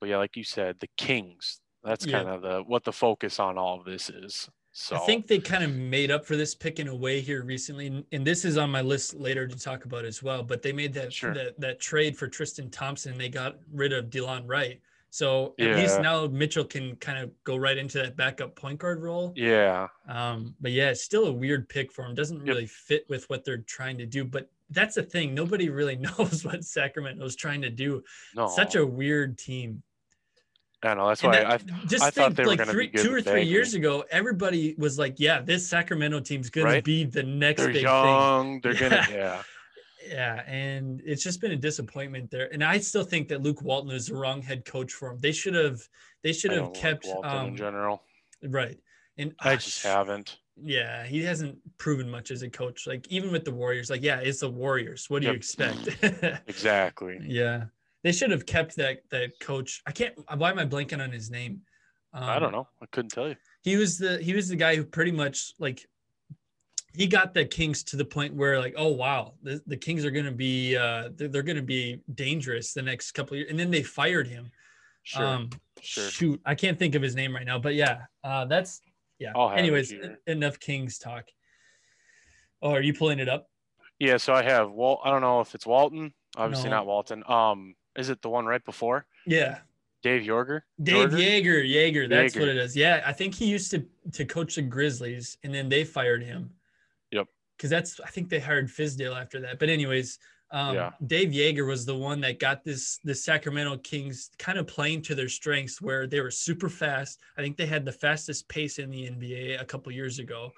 [0.00, 1.60] But yeah, like you said, the Kings.
[1.82, 2.18] That's Yeah.
[2.22, 4.48] kind of the what the focus on all of this is.
[4.72, 7.42] So I think they kind of made up for this pick in a way here
[7.42, 10.42] recently, and- this is on my list later to talk about as well.
[10.42, 11.34] But they made that Sure.
[11.34, 13.18] that, that trade for Tristan Thompson.
[13.18, 14.80] They got rid of Delon Wright,
[15.10, 19.00] so at least now Mitchell can kind of go right into that backup point guard
[19.02, 19.32] role.
[19.36, 22.14] yeah, Um, but yeah, it's still a weird pick for him.
[22.14, 22.46] Doesn't Yep.
[22.46, 24.24] really fit with what they're trying to do.
[24.24, 28.04] But that's the thing; nobody really knows what Sacramento's trying to do.
[28.36, 29.82] no, Such a weird team.
[30.82, 33.20] I know that's And why that- I just I thought think like three, two or
[33.20, 37.72] three years ago, everybody was like, "Yeah, this Sacramento team's gonna be the next they're
[37.72, 38.60] big young.
[38.60, 38.80] They're Yeah.
[38.88, 39.42] gonna yeah.
[40.08, 42.52] Yeah, and it's just been a disappointment there.
[42.52, 45.18] And I still think that Luke Walton is the wrong head coach for him.
[45.20, 45.80] They should have,
[46.24, 48.02] they should have don't like kept Walton um, in general.
[48.42, 48.78] right.
[49.18, 50.38] And I ah, just haven't.
[50.56, 52.86] Yeah, he hasn't proven much as a coach.
[52.86, 55.08] Like even with the Warriors, like yeah, it's the Warriors.
[55.08, 55.88] What do you expect?
[56.48, 57.20] Exactly.
[57.22, 57.64] yeah,
[58.02, 59.82] they should have kept that that coach.
[59.86, 60.14] I can't.
[60.36, 61.60] Why am I blanking on his name?
[62.12, 62.66] Um, I don't know.
[62.82, 63.36] I couldn't tell you.
[63.62, 65.86] he was the he was the guy who pretty much like
[66.92, 70.10] he got the Kings to the point where like oh wow the, the Kings are
[70.10, 73.70] gonna be uh they're, they're gonna be dangerous the next couple of years and then
[73.70, 74.50] they fired him
[75.04, 75.24] Sure.
[75.24, 76.10] um sure.
[76.10, 78.80] shoot I can't think of his name right now but yeah uh that's
[79.20, 79.94] yeah anyways
[80.26, 81.26] enough Kings talk
[82.60, 83.46] oh are you pulling it up
[84.00, 84.16] Yeah.
[84.16, 85.00] So I have Walt.
[85.04, 86.12] I don't know if it's Walton.
[86.36, 86.76] Obviously No.
[86.78, 87.22] not Walton.
[87.28, 89.58] Um, is it the one right before yeah
[90.02, 90.62] Dave Joerger?
[90.82, 92.40] Dave Joerger Joerger that's Joerger.
[92.40, 95.68] what it is yeah I think he used to to coach the Grizzlies and then
[95.68, 96.50] they fired him
[97.10, 97.26] Yep.
[97.56, 99.58] because that's I think they hired Fizdale after that.
[99.58, 100.18] But anyways,
[100.52, 100.90] um, Yeah.
[101.06, 105.14] Dave Joerger was the one that got this the Sacramento Kings kind of playing to
[105.14, 107.20] their strengths, where they were super fast.
[107.36, 110.52] I think they had the fastest pace in the NBA a couple years ago,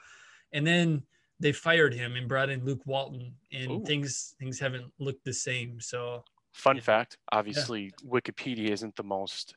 [0.53, 1.03] and then
[1.41, 3.85] they fired him and brought in Luke Walton, and Ooh.
[3.85, 5.81] things things haven't looked the same.
[5.81, 6.83] So Fun Yeah.
[6.83, 7.19] fact.
[7.33, 9.55] Obviously, Wikipedia isn't the most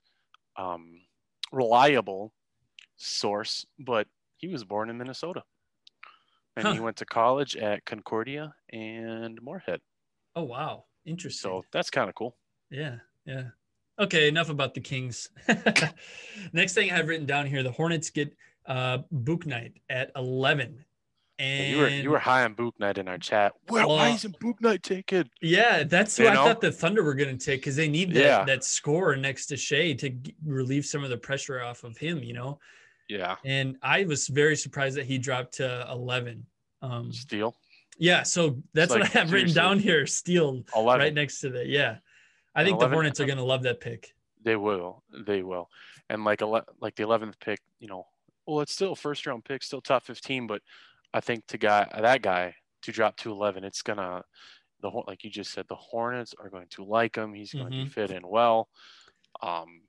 [0.58, 1.02] um,
[1.52, 2.34] reliable
[2.98, 5.44] source, but he was born in Minnesota,
[6.56, 9.82] and he went to college at Concordia and Moorhead.
[10.36, 11.50] oh wow, interesting.
[11.50, 12.36] So that's kind of cool.
[12.70, 13.50] Yeah, yeah.
[14.00, 15.30] Okay, enough about the Kings.
[16.54, 20.84] Next thing I have written down here: the Hornets get uh, Bouknight at eleven,
[21.39, 23.54] and you were you were high on Bouknight in our chat.
[23.69, 25.30] Well, why Well, isn't Bouknight taken?
[25.41, 26.45] yeah, that's who You I know?
[26.45, 28.43] thought the Thunder were going to take because they need that Yeah.
[28.45, 32.24] that score next to Shai to g- relieve some of the pressure off of him,
[32.24, 32.60] you know.
[33.08, 36.45] Yeah, And I was very surprised that he dropped to eleven.
[36.82, 37.56] Um, steal
[37.98, 40.06] yeah, so that's what I have written down here.
[40.08, 41.00] Steal eleven.
[41.02, 41.98] right next to the yeah.
[42.56, 44.13] I And think the Hornets are going to love that pick.
[44.43, 45.04] They will.
[45.26, 45.69] They will.
[46.10, 48.06] And like ele- like the eleventh pick, you know,
[48.48, 50.62] well, it's still a first round pick, still top fifteen, but
[51.15, 54.21] I think to guy that guy to drop to eleven, it's gonna
[54.82, 57.34] the like you just said, the Hornets are going to like him.
[57.34, 57.86] He's going Mhm.
[57.86, 58.67] to fit in well.
[59.41, 59.84] Um,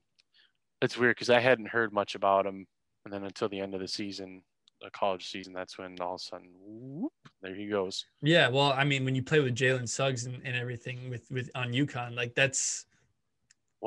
[0.80, 2.66] it's weird because I hadn't heard much about him,
[3.04, 4.42] and then until the end of the season,
[4.80, 7.12] the college season, that's when all of a sudden, whoop,
[7.42, 8.06] there he goes.
[8.22, 11.50] Yeah, well, I mean, when you play with Jalen Suggs and, and everything with with
[11.56, 12.86] on UConn, like that's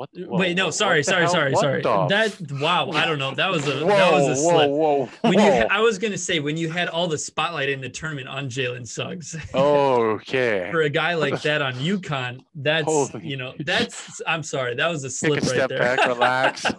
[0.00, 0.08] What?
[0.14, 1.82] wait, no, sorry, sorry, sorry, sorry.
[1.82, 3.34] That wow, I don't know.
[3.34, 4.70] That was a whoa, that was a slip.
[4.70, 5.66] Whoa, whoa, When you, whoa.
[5.70, 8.88] I was gonna say when you had all the spotlight in the tournament on Jalen
[8.88, 10.68] Suggs, Oh, okay.
[10.72, 14.88] for a guy like that on UConn, that's Holy you know that's I'm sorry, that
[14.88, 15.34] was a slip.
[15.34, 15.78] Take a right step there.
[15.78, 16.64] back, relax.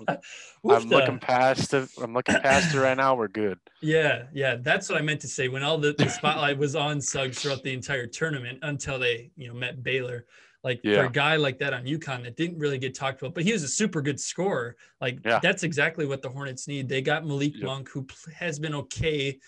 [0.68, 1.90] I'm looking past it.
[2.02, 3.16] I'm looking past it right now.
[3.16, 3.60] We're good.
[3.82, 5.48] Yeah, yeah, that's what I meant to say.
[5.48, 9.48] When all the, the spotlight was on Suggs throughout the entire tournament until they, you
[9.48, 10.26] know, met Baylor.
[10.64, 13.44] Like for a guy like that on UConn that didn't really get talked about, but
[13.44, 14.76] he was a super good scorer.
[15.00, 15.40] Like Yeah.
[15.42, 16.88] that's exactly what the Hornets need.
[16.88, 17.62] They got Malik.
[17.64, 19.40] Monk, who has been okay.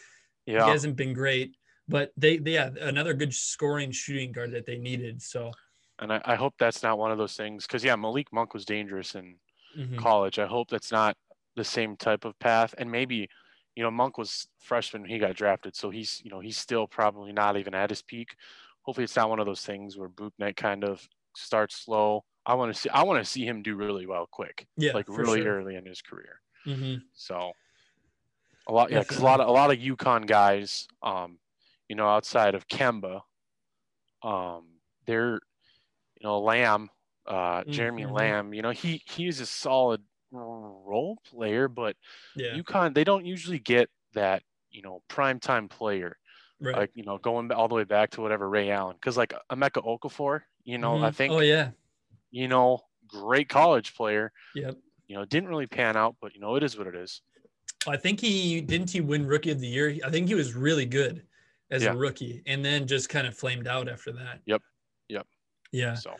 [0.45, 0.65] Yeah.
[0.65, 1.56] He hasn't been great,
[1.88, 5.21] but they, they have another good scoring shooting guard that they needed.
[5.21, 5.52] So
[5.99, 8.65] And I, I hope that's not one of those things because yeah, Malik Monk was
[8.65, 9.36] dangerous in
[9.78, 9.97] mhm.
[9.97, 10.39] college.
[10.39, 11.15] I hope that's not
[11.56, 12.73] the same type of path.
[12.80, 13.30] And maybe,
[13.76, 16.88] you know, Monk was freshman when he got drafted, so he's you know he's still
[16.88, 18.36] probably not even at his peak.
[18.84, 22.26] Hopefully, it's not one of those things where Bouknight kind of starts slow.
[22.46, 25.06] I want to see I want to see him do really well quick, yeah, like
[25.10, 25.46] really sure.
[25.46, 26.41] early in his career.
[26.65, 27.13] Mhm.
[27.13, 27.54] So
[28.67, 31.39] A lot, yeah, because a lot of a lot of UConn guys, um,
[31.89, 33.22] you know, outside of Kemba,
[34.22, 36.89] um, they're, you know, Lamb,
[37.28, 38.08] uh, Jeremy Mhm.
[38.08, 41.98] Lamb, you know, he he's a solid role player, but
[42.36, 42.60] Yeah.
[42.63, 46.17] UConn they don't usually get that, you know, prime time player,
[46.63, 46.76] right.
[46.78, 49.84] like you know, going all the way back to whatever Ray Allen, because like Emeka
[49.86, 51.15] Okafor, you know, I Mhm.
[51.15, 51.71] think Oh yeah.
[52.32, 54.76] you know, great college player, Yep.
[55.08, 57.21] you know, didn't really pan out, but you know, it is what it is.
[57.86, 59.97] I think he didn't he win rookie of the year.
[60.06, 61.26] I think he was really good
[61.69, 61.91] as Yeah.
[61.93, 64.39] a rookie, and then just kind of flamed out after that.
[64.45, 64.62] Yep.
[65.10, 65.28] Yep.
[65.71, 65.93] Yeah.
[65.95, 66.15] So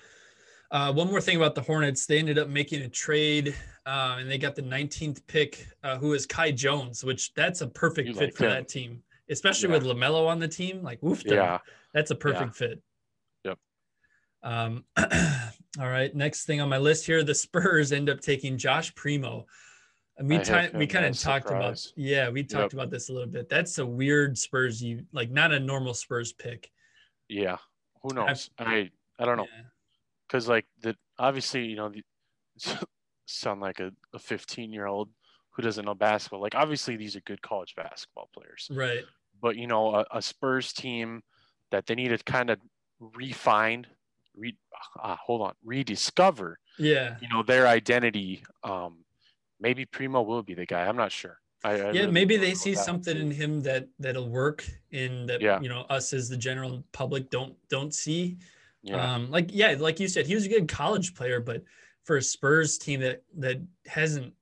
[0.72, 4.28] Uh, one more thing about the Hornets, they ended up making a trade, uh, and
[4.28, 8.16] they got the 19th pick, uh, who is Kai Jones, which that's a perfect You
[8.16, 8.50] fit like for him.
[8.50, 9.78] that team, especially Yeah.
[9.78, 10.82] with Lamelo on the team.
[10.84, 11.60] Like, woof, yeah,
[11.94, 12.82] that's a perfect fit.
[13.46, 13.58] Yep.
[14.44, 16.14] Um, all right.
[16.16, 19.46] Next thing on my list here, the Spurs end up taking Josh Primo.
[20.18, 23.28] And we ti- we kind of talked about yeah we talked about this a little
[23.28, 23.50] bit.
[23.50, 26.70] That's a weird Spurs you like not a normal Spurs pick.
[27.28, 27.58] yeah.
[28.04, 28.50] Who I've- knows?
[28.60, 29.48] I I don't know.
[29.56, 29.64] Yeah.
[30.28, 32.04] because like the obviously you know the,
[33.26, 35.10] sound like a, a 15 year old
[35.54, 39.04] who doesn't know basketball like obviously these are good college basketball players Right.
[39.42, 41.22] but you know a, a spurs team
[41.72, 42.60] that they need to kind of
[43.00, 43.86] refine
[44.36, 44.56] re,
[45.02, 47.18] ah, hold on rediscover Yeah.
[47.22, 49.04] you know their identity um
[49.60, 52.56] maybe primo will be the guy i'm not sure I, I yeah really maybe they
[52.56, 52.84] see that.
[52.84, 55.60] something in him that that'll work in that Yeah.
[55.62, 58.38] you know us as the general public don't don't see
[58.82, 61.64] yeah um like yeah like you said he was a good college player but
[62.04, 64.34] for a spurs team that that hasn't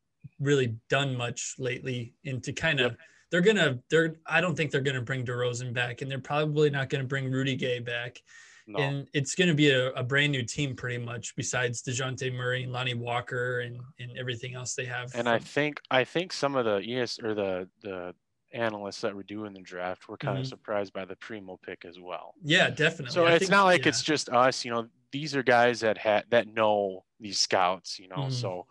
[0.42, 3.00] really done much lately and to kind of Yep.
[3.32, 6.90] they're gonna they're i don't think they're gonna bring DeRozan back and they're probably not
[6.90, 8.22] gonna bring rudy gay back
[8.68, 12.64] no and it's gonna be a, a brand new team pretty much besides dejounte murray
[12.64, 16.56] and lonnie walker and and everything else they have and I think I think some
[16.56, 18.14] of the yes or the the
[18.54, 20.42] analysts that were doing the draft were kind Mhm.
[20.42, 22.34] of surprised by the primo pick as well.
[22.44, 23.90] yeah definitely So I it's think- not like yeah.
[23.90, 24.88] it's just us, you know.
[25.14, 28.28] These are guys that had that know these scouts, you know.
[28.28, 28.32] Mhm.
[28.32, 28.66] So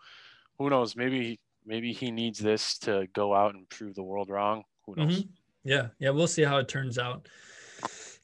[0.57, 0.95] who knows?
[0.95, 4.63] Maybe maybe he needs this to go out and prove the world wrong.
[4.85, 5.23] Who knows?
[5.23, 5.29] Mhm.
[5.63, 7.27] Yeah, yeah, we'll see how it turns out.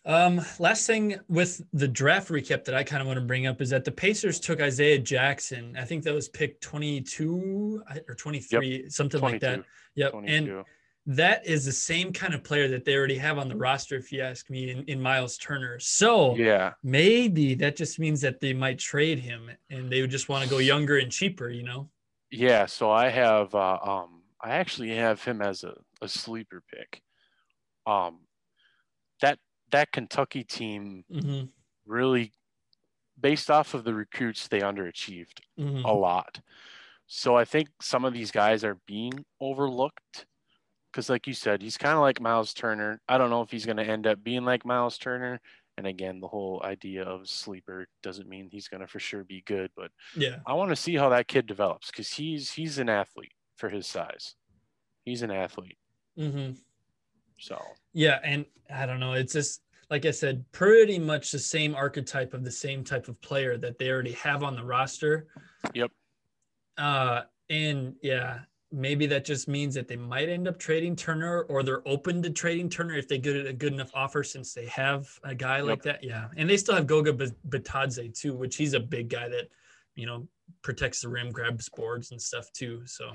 [0.06, 3.62] Um, last thing with the draft recap that I kind of want to bring up
[3.62, 5.76] is that the Pacers took Isaiah Jackson.
[5.78, 9.64] I think that was pick 22 or 23, something like that.
[9.96, 10.12] Yep.
[10.12, 10.34] 22.
[10.58, 10.66] And
[11.08, 14.12] that is the same kind of player that they already have on the roster, if
[14.12, 15.78] you ask me, in, in Miles Turner.
[15.80, 20.30] So yeah, maybe that just means that they might trade him and they would just
[20.30, 21.90] want to go younger and cheaper, you know?
[22.32, 22.66] Yeah.
[22.66, 27.02] So I have uh, um I actually have him as a, a sleeper pick.
[27.86, 28.28] Um,
[29.22, 29.40] that
[29.72, 31.50] that Kentucky team hmm
[31.86, 32.34] really,
[33.20, 35.42] based off of the recruits, they underachieved.
[35.58, 36.42] hmm a lot.
[37.08, 40.28] So I think some of these guys are being overlooked
[40.92, 43.02] because, like you said, he's kind of like Miles Turner.
[43.10, 45.42] I don't know if he's going to end up being like Miles Turner.
[45.78, 49.44] And again, the whole idea of sleeper doesn't mean he's going to for sure be
[49.46, 50.38] good, but Yeah.
[50.46, 53.86] I want to see how that kid develops because he's he's an athlete for his
[53.86, 54.36] size.
[55.06, 55.78] He's an athlete.
[56.18, 56.54] Mm-hmm.
[57.40, 57.62] So
[57.94, 59.14] Yeah, and I don't know.
[59.14, 63.22] It's just like I said, pretty much the same archetype of the same type of
[63.22, 65.28] player that they already have on the roster.
[65.74, 65.92] Yep.
[66.78, 68.40] Uh, and yeah,
[68.72, 72.30] maybe that just means that they might end up trading Turner, or they're open to
[72.30, 75.82] trading Turner if they get a good enough offer since they have a guy like
[75.84, 76.04] that.
[76.04, 79.50] Yeah, and they still have Goga Bat- Bitadze too, which he's a big guy that
[79.96, 80.28] you know
[80.64, 82.82] protects the rim, grabs boards and stuff too.
[82.86, 83.12] So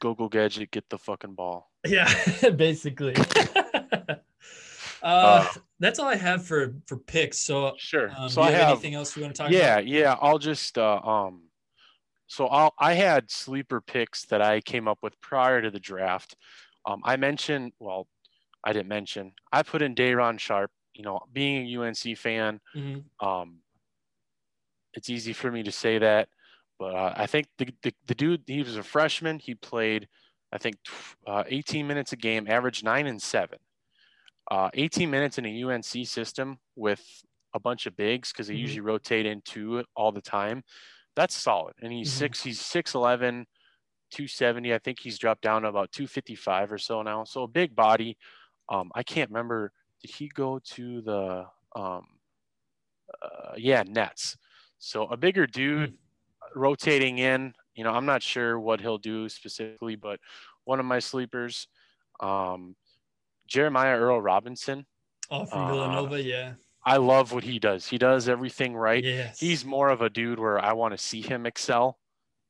[0.00, 1.70] go go gadget, get the fucking ball.
[1.86, 2.08] yeah,
[2.56, 3.16] basically.
[4.08, 4.16] uh,
[5.02, 5.46] Uh,
[5.80, 7.38] that's all I have for for picks.
[7.38, 8.10] So, Sure.
[8.16, 9.86] um, so do I have, have anything else you want to talk yeah about?
[9.88, 11.42] yeah i'll just uh, um
[12.32, 16.36] so i'll i had sleeper picks that i came up with prior to the draft
[16.86, 18.08] um i mentioned well
[18.64, 23.10] i didn't mention i put in Day'Ron Sharpe you know being a unc fan Mhm.
[23.20, 23.60] um
[24.94, 26.28] it's easy for me to say that
[26.78, 30.08] but uh, i think the, the, the dude he was a freshman he played
[30.52, 30.76] i think
[31.26, 33.58] uh, 18 minutes a game averaged 9 and 7
[34.50, 37.04] uh, 18 minutes in a unc system with
[37.54, 38.60] a bunch of bigs because they Mhm.
[38.60, 40.62] usually rotate into it all the time
[41.14, 41.74] that's solid.
[41.82, 42.18] And he's Mhm.
[42.18, 43.46] six he's 6'11
[44.10, 47.24] 270 i think he's dropped down to about 255 or so now.
[47.24, 48.16] So a big body.
[48.68, 49.72] Um, i can't remember.
[50.00, 51.46] Did he go to the
[51.76, 52.06] um,
[53.22, 54.36] uh, yeah nets.
[54.78, 55.96] So a bigger dude
[56.54, 57.54] rotating in.
[57.74, 60.20] You know i'm not sure what he'll do specifically but
[60.64, 61.68] one of my sleepers
[62.20, 62.76] um,
[63.46, 64.84] jeremiah earl robinson
[65.30, 69.40] Oh, from Uh, Villanova, yeah, i love what he does he does everything right yes,
[69.40, 71.98] he's more of a dude where i want to see him excel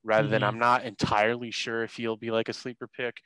[0.05, 0.49] rather than Mhm.
[0.49, 3.19] i'm not entirely sure if he'll be like a sleeper pick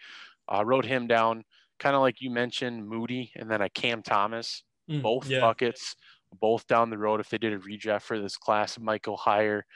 [0.48, 1.44] i wrote him down
[1.78, 5.40] kind of like you mentioned, Moody and then a Cam Thomas, Mm, both yeah.
[5.40, 5.94] buckets,
[6.40, 7.20] both down the road.
[7.20, 9.66] If they did a redraft for this class, might go higher.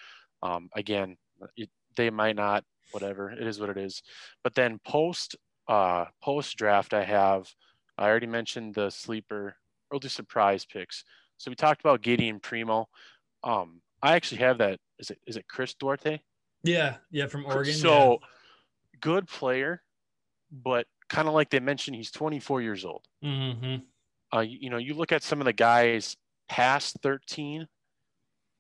[0.42, 1.16] Um, again,
[1.56, 2.64] it, they might not.
[2.92, 4.02] Whatever it is, what it is.
[4.42, 5.36] But then post
[5.68, 7.54] uh, post draft, I have.
[7.98, 9.56] I already mentioned the sleeper.
[9.90, 11.04] We'll do surprise picks.
[11.40, 12.86] So we talked about Giddey and Primo.
[13.42, 14.78] Um, I actually have that.
[14.98, 16.20] Is it is it Chris Duarte?
[16.62, 17.72] Yeah, yeah, from Oregon.
[17.72, 18.18] So
[19.00, 19.82] good player,
[20.52, 23.06] but kind of like they mentioned, he's 24 years old.
[23.22, 23.54] yeah.
[23.54, 23.76] hmm
[24.32, 26.14] Uh, you, you know, you look at some of the guys
[26.50, 27.66] past 13.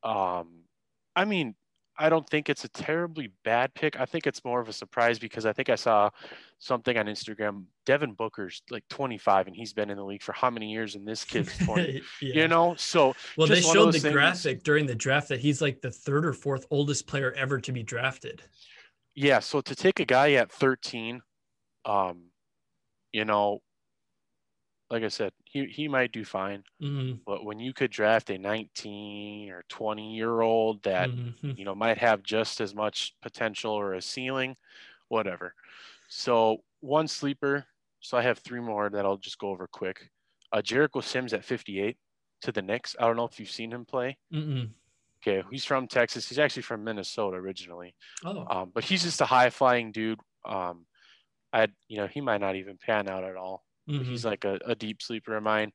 [0.02, 0.62] Um,
[1.14, 1.56] I mean,
[2.00, 4.00] I don't think it's a terribly bad pick.
[4.00, 6.08] I think it's more of a surprise because I think I saw
[6.58, 7.64] something on Instagram.
[7.84, 10.94] Devin Booker's like 25 and he's been in the league for how many years?
[10.94, 12.02] And this kid's 20.
[12.22, 12.34] yeah.
[12.34, 15.82] You know, so well, they showed the things- graphic during the draft that he's like
[15.82, 18.40] the third or fourth oldest player ever to be drafted.
[19.14, 19.40] yeah.
[19.40, 21.20] So to take a guy at 13,
[21.84, 22.30] um,
[23.12, 23.58] you know,
[24.88, 26.64] like I said, he he might do fine.
[26.80, 31.58] hmm But when you could draft a 19 or 20 year old that Mhm.
[31.58, 34.56] you know might have just as much potential or a ceiling,
[35.08, 35.54] whatever.
[36.08, 37.66] So one sleeper.
[38.00, 40.10] So I have three more that I'll just go over quick.
[40.52, 41.98] Uh, Jericho Sims at 58
[42.42, 42.96] to the Knicks.
[42.98, 44.18] I don't know if you've seen him play.
[44.32, 44.70] Mm-mm.
[45.22, 46.28] Okay, he's from Texas.
[46.28, 50.18] He's actually from Minnesota originally, Oh, um, but he's just a high flying dude.
[50.46, 50.86] Um,
[51.52, 53.64] I, you know, he might not even pan out at all.
[53.88, 54.04] Mhm.
[54.04, 55.72] He's like a, a deep sleeper of mine.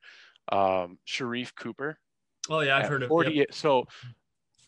[0.52, 2.00] Um, Sharife Cooper.
[2.50, 3.10] oh yeah, I've heard of.
[3.10, 3.54] 40 Yep.
[3.54, 3.86] So,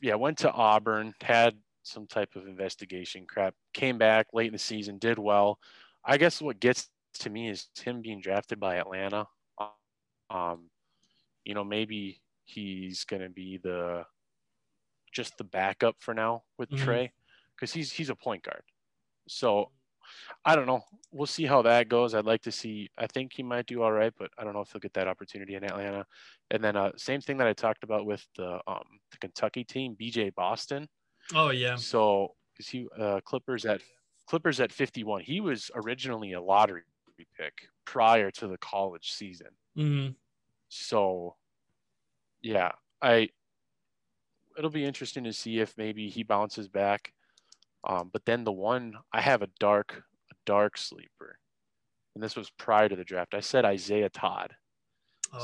[0.01, 4.59] yeah, went to Auburn, had some type of investigation crap, came back late in the
[4.59, 5.59] season, did well.
[6.05, 9.27] I guess what gets to me is him being drafted by Atlanta.
[10.29, 10.69] Um,
[11.45, 14.05] you know, maybe he's going to be the
[15.11, 16.77] just the backup for now with Mhm.
[16.77, 17.11] Trae
[17.55, 18.63] because he's he's a point guard.
[19.27, 19.71] So
[20.45, 20.81] I don't know.
[21.11, 22.13] We'll see how that goes.
[22.13, 22.89] I'd like to see.
[22.97, 25.07] I think he might do all right, but I don't know if he'll get that
[25.07, 26.05] opportunity in Atlanta.
[26.51, 29.95] And then uh, same thing that I talked about with the um, the Kentucky team,
[29.99, 30.87] BJ Boston.
[31.33, 31.75] Oh yeah.
[31.75, 33.81] So is he uh, Clippers at
[34.27, 35.21] Clippers at 51?
[35.21, 36.83] He was originally a lottery
[37.37, 39.49] pick prior to the college season.
[39.75, 40.09] hmm
[40.69, 41.35] So
[42.41, 43.29] yeah, I
[44.57, 47.13] it'll be interesting to see if maybe he bounces back.
[47.83, 51.39] Um, but then the one I have a dark a dark sleeper,
[52.15, 53.33] and this was prior to the draft.
[53.33, 54.55] I said Isaiah Todd.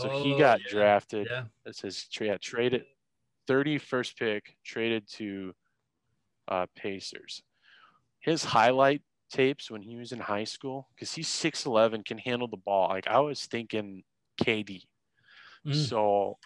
[0.02, 0.72] So he Oh, got yeah.
[0.72, 1.28] drafted.
[1.30, 1.46] Yeah.
[1.66, 2.86] It says yeah, traded
[3.48, 5.54] 31st pick, traded to
[6.48, 7.42] uh, Pacers.
[8.22, 12.58] His highlight tapes when he was in high school, because he's 6'11, can handle the
[12.58, 12.90] ball.
[12.90, 14.04] Like I was thinking
[14.42, 14.84] KD.
[15.68, 15.76] Mm.
[15.76, 16.38] So,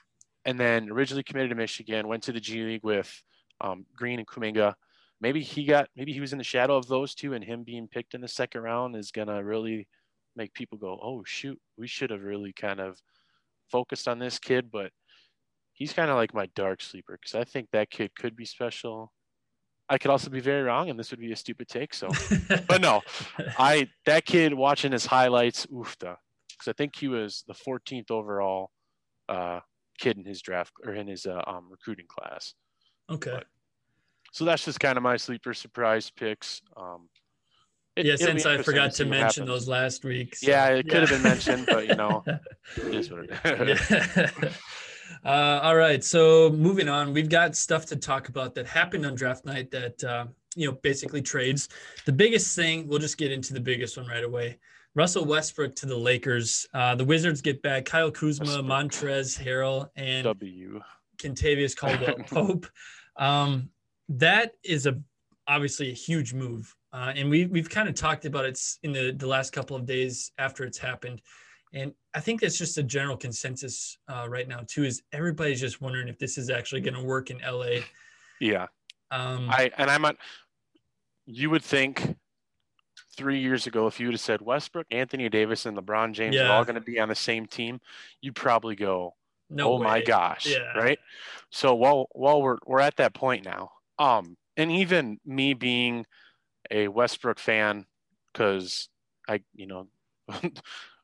[0.46, 3.22] and then originally committed to Michigan, went to the G League with
[3.62, 4.74] um, Green and Kuminga.
[5.20, 7.88] Maybe he got, maybe he was in the shadow of those two, and him being
[7.88, 9.88] picked in the second round is gonna really
[10.36, 13.02] make people go, "Oh shoot, we should have really kind of
[13.72, 14.92] focused on this kid." But
[15.74, 19.12] he's kind of like my dark sleeper because I think that kid could be special.
[19.90, 21.94] I could also be very wrong, and this would be a stupid take.
[21.94, 22.10] So,
[22.68, 23.02] but no,
[23.58, 26.18] I that kid watching his highlights, oofta,
[26.50, 28.72] because I think he was the 14th overall
[29.30, 29.62] uh,
[29.98, 32.54] kid in his draft or in his uh, um, recruiting class.
[33.10, 33.42] okay.
[34.32, 36.62] So that's just kind of my sleeper surprise picks.
[36.76, 37.10] Um,
[37.96, 39.48] it- yeah, since I forgot to mention happens.
[39.48, 40.36] those last week.
[40.36, 42.24] so- Yeah, it could have been mentioned, but you know,
[42.78, 43.90] it is what it is.
[43.90, 44.50] Yeah.
[45.26, 46.04] uh, all right.
[46.04, 50.04] So moving on, we've got stuff to talk about that happened on draft night that,
[50.04, 51.70] uh, you know, basically trades.
[52.06, 54.60] The biggest thing, we'll just get into the biggest one right away.
[54.96, 56.68] Russell Westbrook to the Lakers.
[56.74, 58.66] Uh, the Wizards get back Kyle Kuzma, Westbrook.
[58.66, 60.82] Montrezl Harrell, and w.
[61.18, 62.66] Kentavious Caldwell Pope.
[63.16, 63.70] Um,
[64.10, 65.00] that is a
[65.48, 69.12] obviously a huge move, uh, and we we've kind of talked about it in the
[69.12, 71.22] the last couple of days after it's happened,
[71.74, 74.84] and I think that's just a general consensus uh, right now too.
[74.84, 77.82] Is everybody's just wondering if this is actually going to work in LA?
[78.40, 78.68] Yeah,
[79.12, 80.18] Um, I and I'm on.
[81.26, 82.16] You would think
[83.18, 86.52] three years ago, if you would have said Westbrook, Anthony Davis, and LeBron James are
[86.52, 87.82] all going to be on the same team,
[88.22, 89.16] you'd probably go,
[89.50, 90.74] no oh my gosh Yeah.
[90.78, 91.00] right
[91.52, 96.06] so while while we're we're at that point now um and even me being
[96.72, 97.86] a westbrook fan
[98.34, 98.90] because
[99.30, 99.88] i you know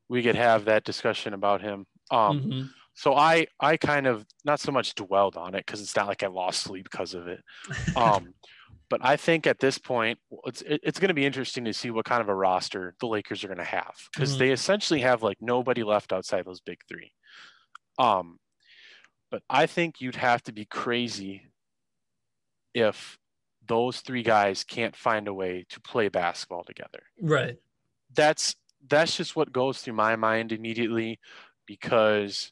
[0.09, 2.73] we could have that discussion about him um Mhm.
[2.95, 6.23] so i i kind of not so much dwelled on it because it's not like
[6.23, 7.41] i lost sleep because of it
[7.95, 8.33] um
[8.89, 12.05] but i think at this point it's it's going to be interesting to see what
[12.05, 14.37] kind of a roster the lakers are going to have because Mhm.
[14.37, 17.11] they essentially have like nobody left outside those big three
[17.99, 18.39] um
[19.31, 21.47] but i think you'd have to be crazy
[22.73, 23.17] if
[23.67, 27.57] those three guys can't find a way to play basketball together right.
[28.13, 28.55] that's
[28.89, 31.19] that's just what goes through my mind immediately
[31.65, 32.51] because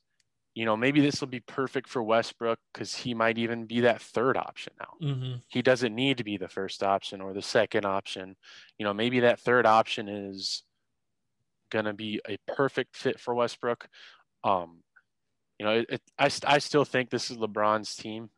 [0.53, 4.01] you know maybe this will be perfect for Westbrook because he might even be that
[4.01, 5.07] third option now.
[5.07, 5.33] Mm-hmm.
[5.47, 8.35] He doesn't need to be the first option or the second option.
[8.77, 10.63] You know, maybe that third option is
[11.71, 13.87] going to be a perfect fit for Westbrook.
[14.43, 14.79] Um,
[15.57, 18.29] you know, it, it, I, I still think this is LeBron's team.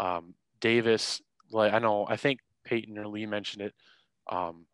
[0.00, 3.74] Um, Davis, like I know, I think Peyton or Lee mentioned it,
[4.30, 4.64] um,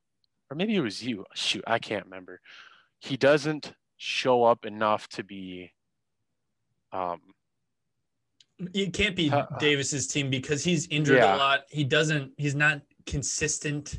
[0.48, 1.24] or maybe it was you.
[1.34, 2.40] Shoot, I can't remember.
[3.00, 5.72] He doesn't show up enough to be.
[6.92, 7.20] Um,
[8.74, 11.36] It can't be Uh, Davis's team because he's injured yeah.
[11.36, 11.64] a lot.
[11.70, 12.32] He doesn't.
[12.36, 13.98] He's not consistent.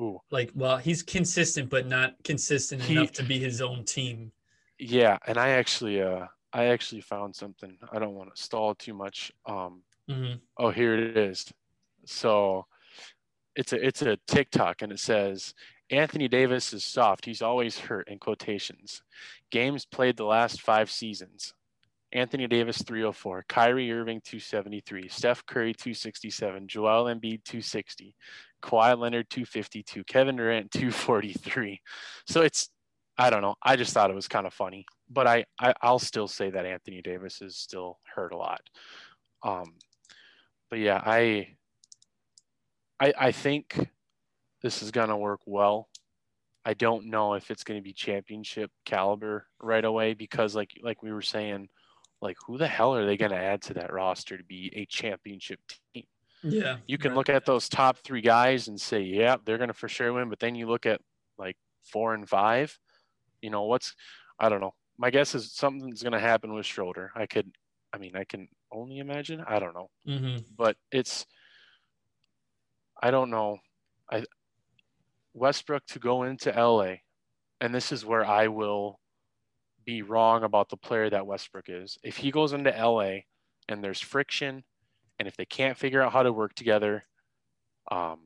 [0.00, 4.32] ooh, Like, well, he's consistent, but not consistent He- enough to be his own team.
[4.78, 7.78] yeah, and I actually, uh, I actually found something.
[7.90, 9.32] I don't want to stall too much.
[9.46, 11.46] Um, hmm Oh, here it is.
[12.06, 12.66] So
[13.56, 15.54] it's a it's a TikTok and it says
[15.90, 17.26] Anthony Davis is soft.
[17.26, 19.02] He's always hurt in quotations.
[19.50, 21.54] Games played the last five seasons.
[22.12, 28.14] Anthony Davis 304, Kyrie Irving 273, Steph Curry 267, Joel Embiid 260,
[28.62, 31.80] Kawhi Leonard 252, Kevin Durant 243.
[32.26, 32.70] So it's
[33.18, 33.56] I don't know.
[33.62, 36.66] I just thought it was kind of funny, but I, I I'll still say that
[36.66, 38.62] Anthony Davis is still hurt a lot.
[39.42, 39.74] Um,
[40.70, 41.56] but yeah, I
[43.00, 43.88] I I think
[44.62, 45.88] this is gonna work well.
[46.64, 51.12] I don't know if it's gonna be championship caliber right away because like like we
[51.12, 51.68] were saying,
[52.20, 55.60] like who the hell are they gonna add to that roster to be a championship
[55.94, 56.04] team?
[56.42, 57.16] Yeah, You can right.
[57.16, 60.38] look at those top three guys and say, yeah, they're gonna for sure win, but
[60.38, 61.00] then you look at
[61.38, 62.78] like four and five,
[63.40, 63.94] you know, what's
[64.38, 64.74] I don't know.
[64.98, 67.12] My guess is something's gonna happen with Schroeder.
[67.14, 67.52] I could
[67.92, 69.42] I mean I can only imagine.
[69.46, 70.44] I don't know Mhm.
[70.56, 71.26] but it's
[73.02, 73.58] I don't know.
[74.10, 74.24] I
[75.34, 76.96] Westbrook to go into LA,
[77.60, 79.00] and this is where I will
[79.84, 81.98] be wrong about the player that Westbrook is.
[82.02, 83.26] If he goes into LA
[83.68, 84.64] and there's friction,
[85.18, 87.06] and if they can't figure out how to work together,
[87.90, 88.25] um,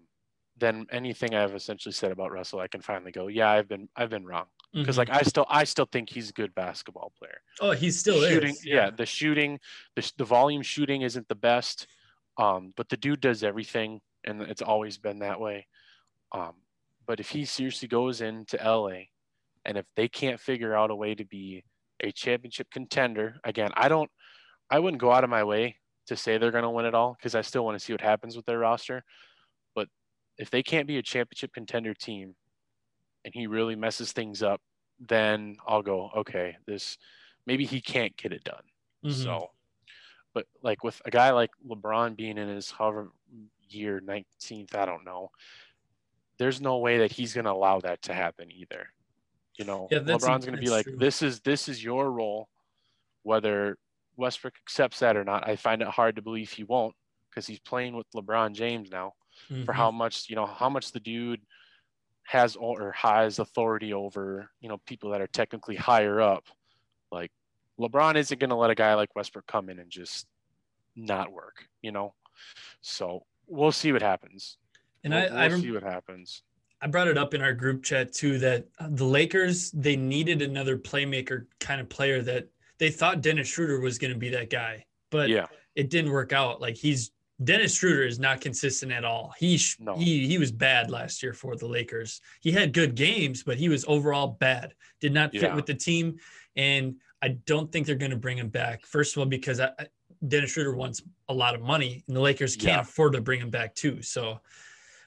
[0.61, 4.11] then anything I've essentially said about Russell, I can finally go, yeah, I've been I've
[4.11, 4.99] been wrong because Mhm.
[4.99, 8.51] like I still I still think he's a good basketball player oh, he's still shooting,
[8.51, 8.65] is.
[8.65, 8.91] yeah.
[8.91, 9.59] the shooting,
[9.97, 11.87] the, the volume shooting isn't the best,
[12.39, 15.67] um, but the dude does everything, and it's always been that way.
[16.33, 16.55] Um,
[17.07, 19.07] but if he seriously goes into LA,
[19.65, 21.65] and if they can't figure out a way to be
[22.01, 24.11] a championship contender, again, I don't,
[24.71, 27.15] I wouldn't go out of my way to say they're going to win it all
[27.19, 29.05] because I still want to see what happens with their roster.
[30.41, 32.35] If they can't be a championship contender team,
[33.27, 34.63] and he really messes things up,
[34.99, 36.97] then I'll go, okay, this
[37.45, 38.63] maybe he can't get it done.
[39.05, 39.13] Mhm.
[39.13, 39.51] So,
[40.33, 43.11] but like with a guy like LeBron being in his however
[43.69, 45.31] year 19th, I don't know.
[46.39, 48.89] There's no way that he's going to allow that to happen either.
[49.59, 50.97] You know, Yeah, LeBron's going to be like, true.
[50.97, 52.49] this is this is your role,
[53.25, 53.77] whether
[54.17, 55.47] Westbrook accepts that or not.
[55.47, 56.97] I find it hard to believe he won't
[57.29, 59.13] because he's playing with LeBron James now
[59.49, 59.75] for Mhm.
[59.75, 61.41] how much you know how much the dude
[62.25, 66.45] has or has authority over you know people that are technically higher up.
[67.11, 67.33] Like
[67.79, 70.27] lebron isn't going to let a guy like westbrook come in and just
[70.97, 72.15] not work you know?
[72.81, 74.59] So we'll see what happens.
[75.05, 76.43] And we'll, I, I we'll rem- see what happens.
[76.83, 80.79] I brought it up in our group chat too that the Lakers they needed another
[80.79, 84.87] playmaker kind of player that they thought Dennis Schroeder was going to be that guy,
[85.11, 85.47] but yeah.
[85.75, 86.61] it didn't work out.
[86.61, 87.11] Like he's
[87.43, 89.33] Dennis Schroeder is not consistent at all.
[89.39, 89.97] He sh- No.
[89.97, 92.21] he he was bad last year for the Lakers.
[92.41, 94.75] He had good games, but he was overall bad.
[95.01, 95.55] Did not fit Yeah.
[95.55, 96.19] with the team,
[96.57, 98.85] and I don't think they're going to bring him back.
[98.87, 99.87] First of all, because I, I-
[100.29, 102.81] Dennis Schroeder wants a lot of money, and the Lakers can't Yeah.
[102.81, 104.03] afford to bring him back too.
[104.03, 104.41] So,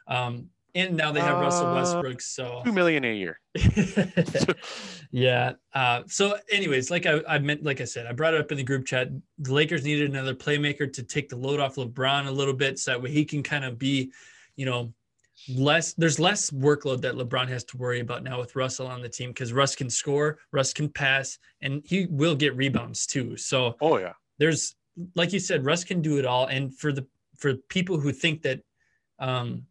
[0.07, 2.21] um, and now they have Russell Uh, Westbrook.
[2.21, 3.39] So two million a year
[5.11, 5.53] yeah.
[5.73, 8.57] Uh, so, anyways, like I, I meant, like I said, I brought it up in
[8.57, 9.09] the group chat.
[9.39, 12.91] The Lakers needed another playmaker to take the load off LeBron a little bit, so
[12.91, 14.11] that way he can kind of be,
[14.55, 14.93] you know,
[15.55, 15.93] less.
[15.93, 19.29] There's less workload that LeBron has to worry about now with Russell on the team
[19.29, 23.37] because Russ can score, Russ can pass, and he will get rebounds too.
[23.37, 24.75] So oh yeah there's,
[25.15, 26.47] like you said, Russ can do it all.
[26.47, 27.05] And for the
[27.37, 28.61] for people who think that,
[29.19, 29.63] um,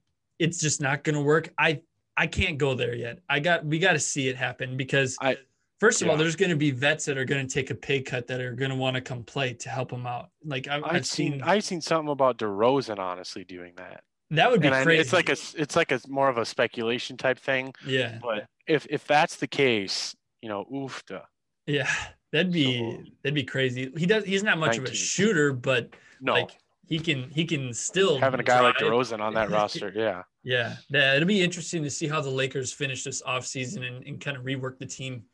[0.42, 1.80] it's just not going to work, I
[2.16, 3.20] I can't go there yet.
[3.28, 5.38] I got we got to see it happen because I-
[5.80, 8.00] first of all, there's going to be vets that are going to take a pay
[8.02, 10.30] cut that are going to want to come play to help them out.
[10.44, 14.50] Like I've, i've, I've seen, seen, i've seen something about DeRozan honestly doing that that
[14.50, 15.00] would be and I, crazy.
[15.00, 18.86] it's like a it's like a more of a speculation type thing yeah, but if
[18.90, 21.22] if that's the case you know oofta
[21.66, 21.88] yeah,
[22.32, 23.92] that'd be So- that'd be crazy.
[23.96, 24.24] He does.
[24.24, 25.90] He's not much of a shooter, but
[26.20, 26.50] no like
[26.88, 28.90] he can he can still having a guy like drive.
[28.92, 30.22] DeRozan on that roster, yeah.
[30.44, 34.20] Yeah, yeah, it'll be interesting to see how the Lakers finish this offseason and, and
[34.20, 35.24] kind of rework the team.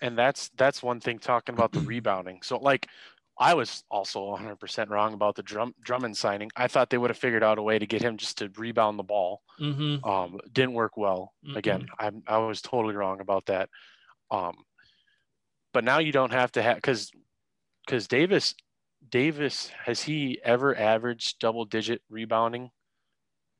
[0.00, 2.42] And that's that's one thing talking about the rebounding.
[2.42, 2.88] So like
[3.38, 6.50] I was also 100% wrong about the Drum, Drummond signing.
[6.54, 8.98] I thought they would have figured out a way to get him just to rebound
[8.98, 9.42] the ball.
[9.60, 10.04] Mm-hmm.
[10.08, 11.32] Um, didn't work well.
[11.46, 11.56] Mm-mm.
[11.56, 13.68] Again, I I was totally wrong about that.
[14.30, 14.54] Um,
[15.72, 17.10] but now you don't have to have because
[17.86, 18.54] because Davis
[19.08, 22.70] Davis has he ever averaged double digit rebounding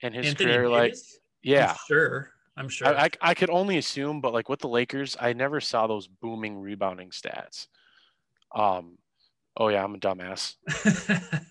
[0.02, 0.68] in his Anthony career?
[0.68, 0.94] Like
[1.42, 2.30] yeah, I'm sure.
[2.56, 2.88] I'm sure.
[2.88, 6.06] I, I I could only assume, but like with the Lakers, I never saw those
[6.06, 7.66] booming rebounding stats.
[8.54, 8.98] Um,
[9.56, 10.56] oh yeah, I'm a dumbass.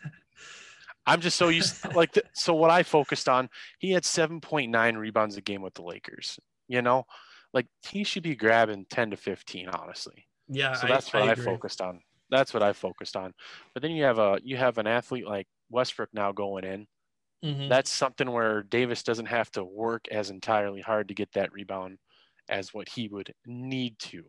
[1.07, 3.49] I'm just so used like the, so what I focused on.
[3.79, 6.39] He had 7.9 rebounds a game with the Lakers.
[6.67, 7.05] You know,
[7.53, 10.27] like he should be grabbing 10 to 15, honestly.
[10.47, 11.43] yeah, So that's I, what I, agree.
[11.45, 12.01] focused on.
[12.29, 13.33] That's what I focused on.
[13.73, 16.87] But then you have a you have an athlete like Westbrook now going in.
[17.43, 17.71] Mhm.
[17.71, 21.99] That's something where Davis doesn't have to work as entirely hard to get that rebound
[22.49, 24.27] as what he would need to.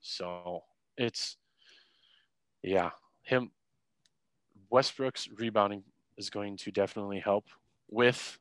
[0.00, 0.62] So
[0.96, 1.38] it's
[2.62, 2.90] yeah,
[3.22, 3.52] him
[4.70, 5.84] Westbrook's rebounding
[6.16, 7.46] is going to definitely help
[7.88, 8.38] with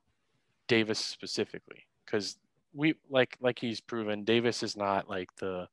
[0.67, 2.39] Davis specifically because
[2.73, 5.69] we like like he's proven Davis is not like the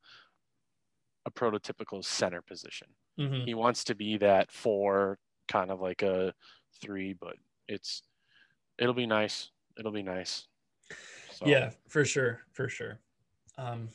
[1.26, 2.94] a prototypical center position.
[3.18, 3.44] Mhm.
[3.44, 6.34] He wants to be that four, kind of like a
[6.80, 7.36] three, but
[7.66, 8.02] it's
[8.78, 9.50] it'll be nice.
[9.78, 10.46] It'll be nice.
[11.32, 12.98] So, Yeah, for sure, for sure.
[13.56, 13.88] Um,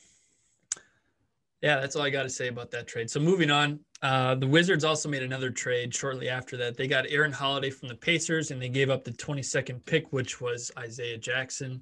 [1.62, 3.10] yeah, that's all I got to say about that trade.
[3.10, 6.76] So moving on, uh, the Wizards also made another trade shortly after that.
[6.76, 10.42] They got Aaron Holiday from the Pacers, and they gave up the 22nd pick, which
[10.42, 11.82] was Isaiah Jackson.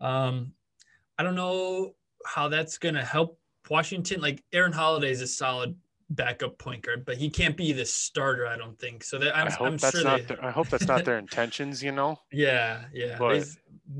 [0.00, 0.52] Um,
[1.18, 3.38] I don't know how that's going to help
[3.68, 4.22] Washington.
[4.22, 5.76] Like Aaron Holiday is a solid
[6.10, 8.46] backup point guard, but he can't be the starter.
[8.46, 9.18] I don't think so.
[9.18, 10.20] That I'm, I hope I'm that's sure not.
[10.20, 11.82] they, Their, I hope that's not their intentions.
[11.82, 12.18] You know.
[12.32, 13.16] yeah, yeah.
[13.18, 13.44] But- they,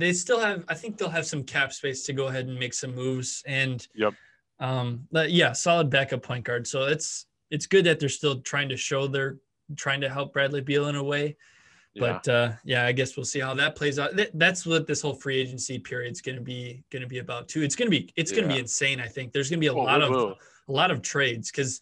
[0.09, 0.65] they still have.
[0.69, 3.43] I think they'll have some cap space to go ahead and make some moves.
[3.47, 4.15] And Yep.
[4.61, 6.67] um, but yeah, solid backup point guard.
[6.67, 9.39] So it's it's good that they're still trying to show they're
[9.77, 11.37] trying to help Bradley Beal in a way.
[11.95, 12.01] Yeah.
[12.23, 14.17] But uh, yeah, I guess we'll see how that plays out.
[14.17, 17.19] Th- That's what this whole free agency period is going to be going to be
[17.19, 17.63] about too.
[17.63, 19.01] It's going to be it's going to be insane.
[19.01, 20.37] I think there's going to be a Oh, lot of will.
[20.69, 21.81] a lot of trades because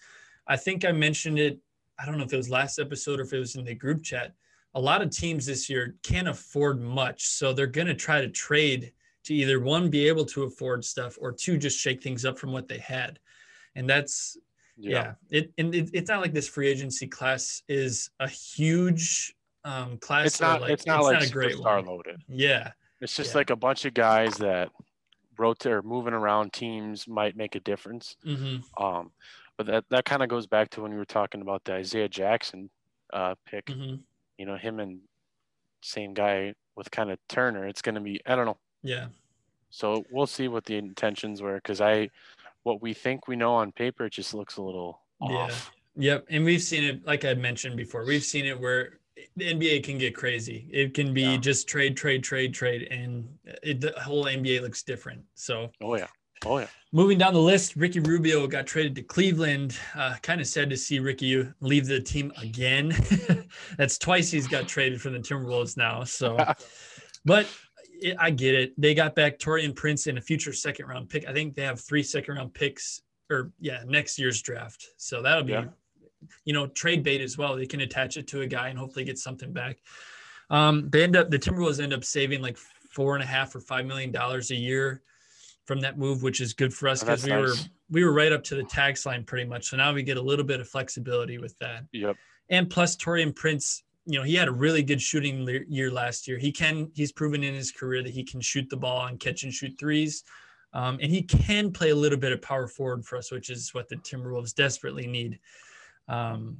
[0.49, 1.59] I think I mentioned it.
[1.99, 4.03] I don't know if it was last episode or if it was in the group
[4.03, 4.32] chat.
[4.74, 8.28] A lot of teams this year can't afford much, so they're going to try to
[8.28, 8.92] trade
[9.24, 12.53] to either one be able to afford stuff or two just shake things up from
[12.53, 13.18] what they had,
[13.74, 14.36] and that's
[14.76, 15.14] yeah.
[15.30, 19.34] It and it, it's not like this free agency class is a huge
[19.64, 20.26] um, class.
[20.26, 20.61] It's not.
[20.61, 21.84] like, it's not like a great one.
[21.84, 22.22] loaded.
[22.28, 23.38] Yeah, It's just Yeah.
[23.38, 24.70] like a bunch of guys that
[25.36, 28.16] rotate or moving around teams might make a difference.
[28.22, 29.11] hmm Um,
[29.59, 32.09] but that that kind of goes back to when we were talking about the Isaiah
[32.09, 32.70] Jackson
[33.12, 33.68] uh, pick.
[33.68, 33.96] hmm
[34.38, 35.00] You know, him and
[35.82, 37.66] same guy with kind of Turner.
[37.66, 38.20] It's going to be.
[38.24, 38.59] I don't know.
[38.82, 39.09] yeah.
[39.70, 42.09] So we'll see what the intentions were because I,
[42.62, 45.50] what we think we know on paper, it just looks a little off.
[45.96, 46.14] Yeah.
[46.14, 47.04] Yep, and we've seen it.
[47.04, 49.00] Like I mentioned before, we've seen it where
[49.36, 50.68] the NBA can get crazy.
[50.72, 51.36] It can be Yeah.
[51.38, 53.28] just trade, trade, trade, trade, and
[53.64, 55.22] it, the whole NBA looks different.
[55.34, 56.06] So Oh yeah.
[56.47, 56.66] Oh yeah.
[56.93, 59.76] moving down the list, Ricky Rubio got traded to Cleveland.
[59.95, 62.95] Uh, kind of sad to see Ricky leave the team again.
[63.76, 66.05] That's twice he's got traded from the Timberwolves now.
[66.05, 66.36] So,
[67.24, 67.47] but
[68.01, 68.72] it, I get it.
[68.80, 71.26] They got back Taurean Prince in a future second round pick.
[71.28, 74.86] I think they have three second round picks, or yeah, next year's draft.
[74.97, 75.64] So that'll be, Yeah.
[76.45, 77.57] you know, trade bait as well.
[77.57, 79.78] They can attach it to a guy and hopefully get something back.
[80.51, 83.61] Um, they end up the Timberwolves end up saving like four and a half or
[83.61, 85.03] five million dollars a year
[85.69, 87.62] from that move, which is good for us Oh, because that's we nice.
[87.62, 89.66] were we were right up to the tax line pretty much.
[89.66, 91.85] So now we get a little bit of flexibility with that.
[91.93, 92.16] Yep.
[92.49, 96.27] And plus Taurean Prince, you know, he had a really good shooting le- year last
[96.27, 96.39] year.
[96.39, 99.43] He can he's proven in his career that he can shoot the ball and catch
[99.43, 100.25] and shoot threes.
[100.73, 103.75] Um, and he can play a little bit of power forward for us, which is
[103.75, 105.39] what the Timberwolves desperately need.
[106.09, 106.59] Um,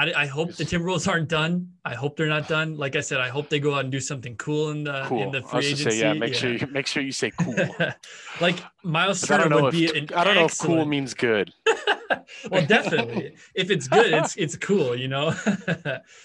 [0.00, 1.52] I, I hope the Timberwolves aren't done.
[1.84, 2.76] I hope they're not done.
[2.76, 5.22] Like I said, I hope they go out and do something cool in the Cool.
[5.24, 5.90] in the free agency.
[5.90, 6.12] say yeah.
[6.14, 7.56] Make sure you make sure you say cool.
[8.40, 11.52] like Miles Turner would if be an I don't know if cool means good.
[12.50, 13.34] well, definitely.
[13.54, 15.34] if it's good, it's it's cool, you know.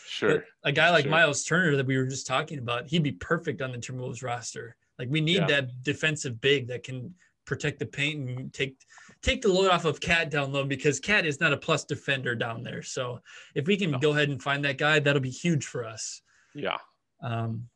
[0.07, 0.29] Sure.
[0.29, 1.11] But a guy like Sure.
[1.11, 4.77] Miles Turner that we were just talking about, he'd be perfect on the Timberwolves roster.
[4.97, 5.47] Like we need Yeah.
[5.47, 7.13] that defensive big that can
[7.45, 8.77] protect the paint and take
[9.25, 12.35] take the load off of KAT down low because KAT is not a plus defender
[12.35, 12.83] down there.
[12.83, 13.19] So
[13.55, 13.97] if we can No.
[13.99, 16.21] go ahead and find that guy, that'll be huge for us.
[16.53, 16.77] Yeah.
[17.21, 17.67] Um,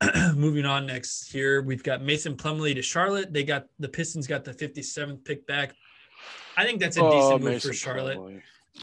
[0.34, 3.32] moving on next here, we've got Mason Plumlee to Charlotte.
[3.32, 5.74] They got the Pistons got the 57th pick back.
[6.56, 8.42] I think that's a decent Oh, move Mason for Charlotte.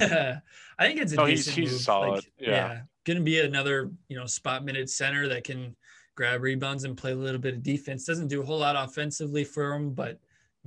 [0.00, 0.40] I
[0.86, 1.80] think it's a he's- decent he's move.
[1.80, 2.24] solid.
[2.38, 2.80] Yeah.
[3.04, 5.74] gonna be another you know spot minute center that can
[6.14, 8.04] grab rebounds and play a little bit of defense.
[8.04, 10.18] Doesn't do a whole lot offensively for him, but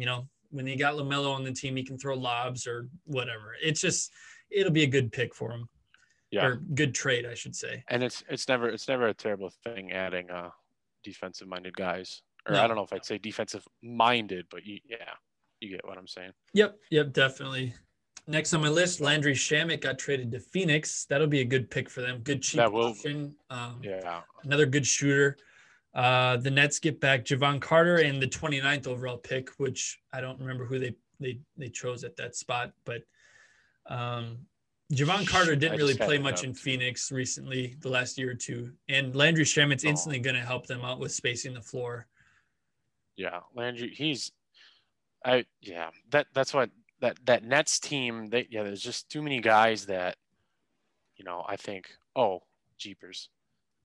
[0.02, 3.56] you know, when you got LaMelo on the team, he can throw lobs or whatever.
[3.64, 4.12] It's just
[4.50, 5.70] it'll be a good pick for him.
[6.32, 6.46] Yeah.
[6.46, 7.84] Or good trade, I should say.
[7.90, 10.50] And it's it's never it's never a terrible thing adding uh
[11.04, 12.24] defensive minded guys.
[12.48, 12.64] Or No.
[12.64, 15.12] I don't know if I'd say defensive minded, but you, yeah,
[15.60, 16.32] you get what I'm saying.
[16.54, 17.76] Yep, yep, definitely.
[18.28, 21.06] Next on my list, Landry Shamet got traded to Phoenix.
[21.06, 22.22] That'll be a good pick for them.
[22.24, 23.36] Good cheap That will- option.
[23.52, 24.22] Um, Yeah.
[24.44, 25.38] another good shooter.
[25.94, 30.40] Uh, the Nets get back Jevon Carter and the 29th overall pick, which I don't
[30.40, 33.04] remember who they they they chose at that spot, but
[33.88, 34.38] um,
[34.94, 38.72] Jevon Carter didn't really play much in Phoenix recently, the last year or two.
[38.90, 39.90] And Landry Shamet's Oh.
[39.90, 42.08] instantly going to help them out with spacing the floor.
[43.16, 43.42] Yeah.
[43.56, 44.32] Landry, he's
[45.24, 46.72] I yeah, that that's what
[47.02, 50.18] that that Nets team, they yeah, there's just too many guys that
[51.16, 52.42] you know, I think, oh,
[52.80, 53.30] Jeepers.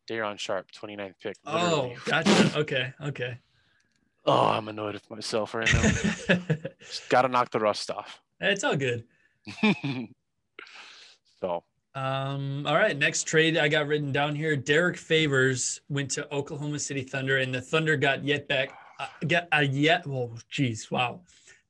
[0.06, 1.36] Day'Ron Sharpe, 29th pick.
[1.46, 2.58] Oh, gotcha.
[2.58, 3.38] Okay, okay.
[4.24, 5.82] Oh, I'm annoyed with myself right now.
[6.80, 8.20] Just gotta knock the rust off.
[8.40, 9.04] it's all good.
[11.40, 11.62] so
[11.94, 14.56] Um, all right, next trade I got written down here.
[14.56, 19.48] Derrick Favors went to Oklahoma City Thunder, and the Thunder got yet back, uh, get
[19.52, 20.06] a yet.
[20.06, 21.20] Well, geez, wow.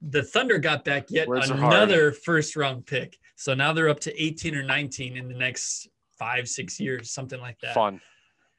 [0.02, 3.18] The Thunder got back yet Words another first round pick.
[3.36, 7.40] So now they're up to 18 or 19 in the next five, six years, something
[7.40, 7.74] like that.
[7.74, 8.00] fun.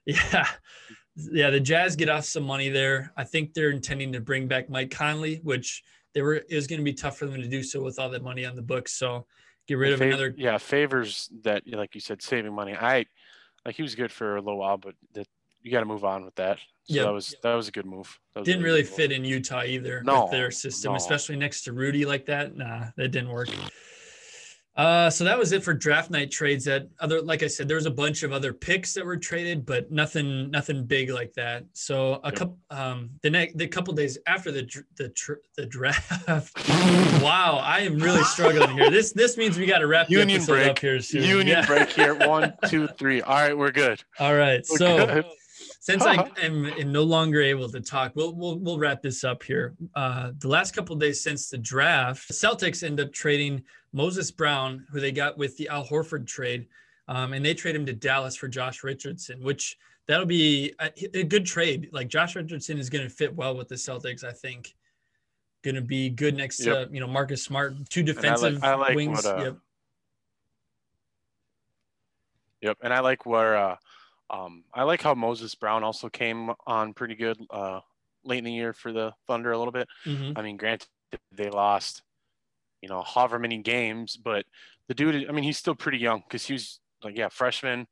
[0.07, 0.47] Yeah.
[1.15, 1.49] Yeah.
[1.49, 3.11] The Jazz get off some money there.
[3.17, 5.83] I think they're intending to bring back Mike Conley, which
[6.13, 8.09] they were, it was going to be tough for them to do so with all
[8.09, 8.93] that money on the books.
[8.93, 9.25] So
[9.67, 10.33] get rid of Fav- another.
[10.37, 13.05] yeah favors that like you said saving money i
[13.65, 15.27] like he was good for a little while but that
[15.61, 17.05] you got to move on with that so Yep.
[17.05, 18.89] that was that was a good move didn't really move.
[18.89, 20.95] fit in Utah either No, with their system, no.
[20.95, 22.55] especially next to Rudy like that.
[22.55, 23.49] Nah, that didn't work.
[24.77, 26.63] Uh, so that was it for draft night trades.
[26.65, 29.65] That other, like I said, there was a bunch of other picks that were traded,
[29.65, 31.63] but nothing, nothing big like that.
[31.73, 32.35] So a Yep.
[32.35, 34.63] couple, um, the next, the couple days after the
[34.97, 35.11] the
[35.57, 36.11] the draft.
[37.23, 38.91] wow, I am really struggling here.
[38.91, 40.69] This this means we got to wrap Union break.
[40.69, 41.23] up here soon.
[41.23, 41.65] union Yeah.
[41.65, 45.25] break here one two three all right we're good All right, We're so good.
[45.79, 49.41] since I am, am no longer able to talk, we'll we'll, we'll wrap this up
[49.43, 49.73] here.
[49.95, 53.63] Uh, the last couple of days since the draft, Celtics end up trading
[53.93, 56.67] Moses Brown, who they got with the Al Horford trade,
[57.07, 59.77] um, and they trade him to Dallas for Josh Richardson, which
[60.07, 61.89] that'll be a, a good trade.
[61.91, 64.75] Like Josh Richardson is going to fit well with the Celtics, I think.
[65.63, 66.89] Going to be good next Yep.
[66.89, 69.23] to you know Marcus Smart, two I like- defensive I like wings.
[69.25, 69.57] what, uh, yep.
[72.61, 73.75] yep and i like where uh
[74.29, 77.79] um i like how moses brown also came on pretty good uh
[78.23, 80.33] late in the year for the thunder a little bit Mhm.
[80.37, 80.87] I mean, granted,
[81.31, 82.01] they lost,
[82.81, 84.45] you know, however many games, but
[84.87, 87.87] the dude, I mean, he's still pretty young because he was like, yeah, freshman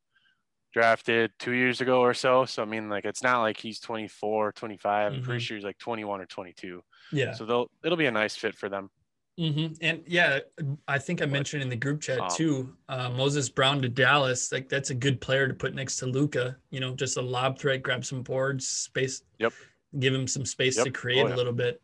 [0.74, 2.46] drafted two years ago or so.
[2.46, 5.14] So, I mean, like, it's not like he's 24, 25.
[5.14, 5.48] I'm pretty Mhm.
[5.48, 6.84] sure he's like 21 or 22.
[7.12, 7.32] Yeah.
[7.34, 8.90] So they'll, it'll be a nice fit for them.
[9.38, 10.40] hmm And yeah,
[10.88, 12.76] I think I mentioned in the group chat too.
[12.90, 16.58] Uh, Moses Brown to Dallas, like that's a good player to put next to Luka.
[16.72, 19.24] You know, just a lob threat, grab some boards, space.
[19.40, 19.54] Yep.
[20.00, 20.86] Give him some space Yep.
[20.86, 21.82] to create Oh, a little bit.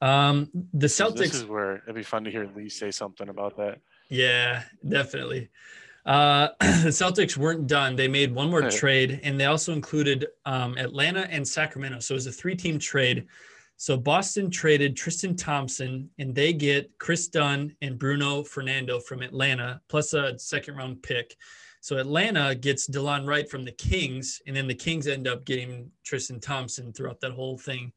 [0.00, 1.16] Um, the Celtics.
[1.16, 3.80] This is where it'd be fun to hear Lee say something about that.
[4.08, 5.50] Yeah, definitely.
[6.06, 7.96] Uh, the Celtics weren't done.
[7.96, 8.72] They made one more Right.
[8.84, 11.98] trade, and they also included um, Atlanta and Sacramento.
[12.00, 13.26] So it was a three-team trade.
[13.76, 19.80] So Boston traded Tristan Thompson, and they get Kris Dunn and Bruno Fernando from Atlanta,
[19.88, 21.36] plus a second-round pick.
[21.80, 25.90] So Atlanta gets Delon Wright from the Kings, and then the Kings end up getting
[26.04, 27.92] Tristan Thompson throughout that whole thing.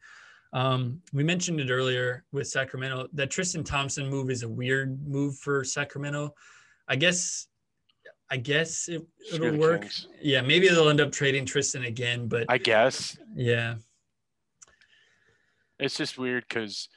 [0.53, 3.07] Um, we mentioned it earlier with Sacramento.
[3.13, 6.35] That Tristan Thompson move is a weird move for Sacramento.
[6.87, 7.47] I guess,
[8.29, 9.81] I guess it, it'll work.
[9.81, 10.07] Kings.
[10.21, 13.75] Yeah, maybe they'll end up trading Tristan again, but I guess yeah,
[15.79, 16.89] it's just weird because,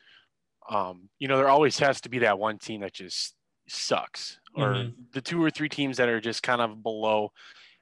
[0.69, 3.35] um, you know, there always has to be that one team that just
[3.69, 4.95] sucks, or Mhm.
[5.13, 7.33] the two or three teams that are just kind of below.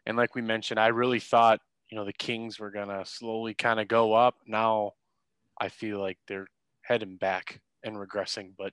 [0.07, 1.61] And like we mentioned, I really thought,
[1.91, 4.37] you know, the Kings were gonna slowly kind of go up.
[4.47, 4.93] Now,
[5.61, 6.47] I feel like they're
[6.83, 8.53] heading back and regressing.
[8.57, 8.73] But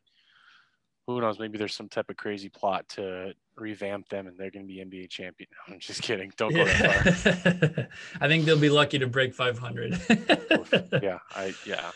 [1.08, 1.40] who knows?
[1.40, 5.10] Maybe there's some type of crazy plot to revamp them, and they're gonna be NBA
[5.10, 5.50] champion.
[5.68, 6.32] I'm just kidding.
[6.38, 7.88] Don't go that far.
[8.22, 10.00] I think they'll be lucky to break 500.
[11.04, 11.92] yeah, I yeah.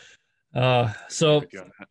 [0.54, 1.88] Uh, so with you on that.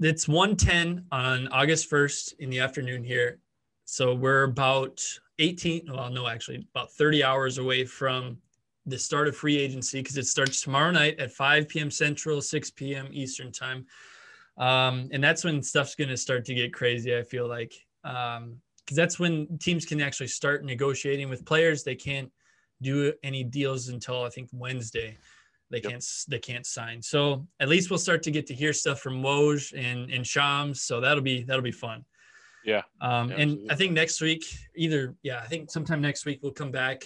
[0.00, 3.38] it's 110 on August 1st in the afternoon here.
[3.84, 5.02] So we're about
[5.38, 8.38] 18, well, no, actually about 30 hours away from
[8.90, 11.90] the start of free agency because it starts tomorrow night at 5 p.m.
[11.90, 13.08] Central, 6 p.m.
[13.12, 13.86] Eastern time.
[14.58, 17.74] Um, and that's when stuff's going to start to get crazy, I feel like.
[18.04, 21.84] Um, because that's when teams can actually start negotiating with players.
[21.84, 22.30] They can't
[22.82, 25.16] do any deals until I think Wednesday.
[25.70, 25.90] They Yep.
[25.90, 27.00] can't they can't sign.
[27.00, 30.82] So at least we'll start to get to hear stuff from Woj and and Shams.
[30.82, 32.04] So that'll be that'll be fun.
[32.64, 32.82] Yeah.
[33.00, 33.70] Um, Yeah, and absolutely.
[33.70, 37.04] I think next week, either yeah, I think sometime next week we'll come back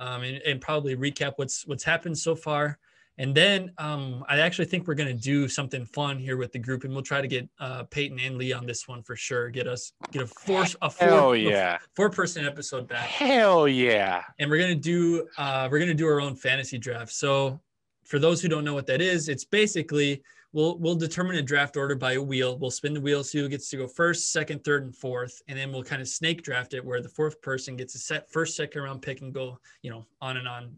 [0.00, 2.78] um, and, and probably recap what's what's happened so far.
[3.18, 6.84] And then um, I actually think we're gonna do something fun here with the group,
[6.84, 9.50] and we'll try to get uh, Peyton and Lee on this one for sure.
[9.50, 11.78] Get us get a four a four Hell a yeah.
[11.94, 14.22] four person episode back Hell yeah.
[14.38, 17.12] and we're gonna do uh, we're gonna do our own fantasy draft.
[17.12, 17.60] So
[18.04, 20.22] for those who don't know what that is, it's basically
[20.52, 22.58] we'll we'll determine a draft order by a wheel.
[22.58, 25.58] We'll spin the wheel, see who gets to go first, second, third, and fourth, and
[25.58, 28.56] then we'll kind of snake draft it where the fourth person gets a set first,
[28.56, 30.74] second round pick and go you know on and on.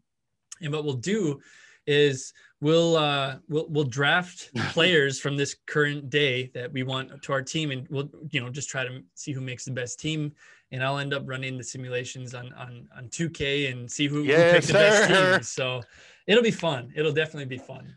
[0.61, 1.41] And what we'll do
[1.87, 7.33] is we'll uh we'll we'll draft players from this current day that we want to
[7.33, 10.33] our team and we'll you know just try to see who makes the best team
[10.71, 14.23] and I'll end up running the simulations on on on 2K and see who, who
[14.25, 15.43] Yes, picks the best team.
[15.43, 15.83] So
[16.27, 16.93] it'll be fun.
[16.97, 17.95] It'll definitely be fun.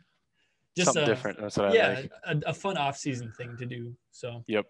[0.76, 1.39] Just Something a, different.
[1.39, 2.11] That's what I Yeah, like.
[2.26, 3.95] a, a fun off season thing to do.
[4.11, 4.65] So Yep.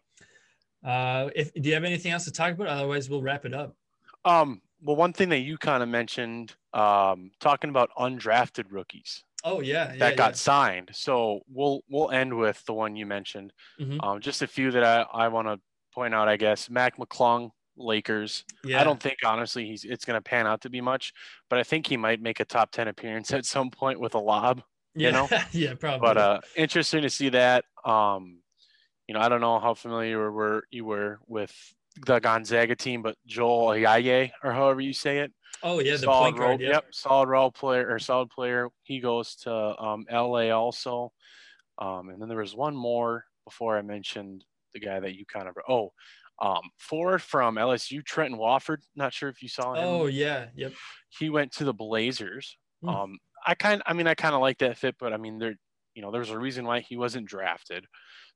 [0.84, 2.68] uh if do you have anything else to talk about?
[2.68, 3.76] Otherwise we'll wrap it up.
[4.24, 9.62] Um, well, one thing that you kind of mentioned, um, talking about undrafted rookies Oh
[9.62, 10.00] yeah, yeah.
[10.00, 10.90] that got signed.
[10.94, 13.54] So we'll we'll end with the one you mentioned.
[13.80, 14.04] Mhm.
[14.04, 15.60] Um, just a few that I, I want to
[15.94, 16.70] point out, I guess.
[16.70, 18.44] Mac McClung, Lakers.
[18.64, 18.82] yeah.
[18.82, 21.14] I don't think honestly he's it's going to pan out to be much,
[21.50, 24.20] but I think he might make a top ten appearance at some point with a
[24.20, 24.62] lob.
[24.96, 25.28] Yeah, you know?
[25.52, 26.08] yeah, probably.
[26.08, 27.66] But uh, interesting to see that.
[27.84, 28.40] Um,
[29.08, 31.54] you know, I don't know how familiar were you were with
[32.06, 35.32] the Gonzaga team, but Joel Ayayi, or however you say it,
[35.64, 36.62] oh yeah, the point role, guard.
[36.62, 36.86] yep.
[36.92, 38.70] solid role player or solid player.
[38.84, 41.12] He goes to um, LA also,
[41.78, 44.44] um, and then there was one more before I mentioned
[44.74, 45.92] the guy that you kind of oh,
[46.42, 48.82] um, forward from LSU, Trendon Watford.
[48.96, 49.84] Not sure if you saw him.
[49.84, 50.74] Oh yeah, yep.
[51.10, 52.58] he went to the Blazers.
[52.82, 52.90] Hmm.
[52.90, 55.56] Um, I kind, I mean, I kind of like that fit, but I mean, there,
[55.94, 57.86] you know, there's a reason why he wasn't drafted.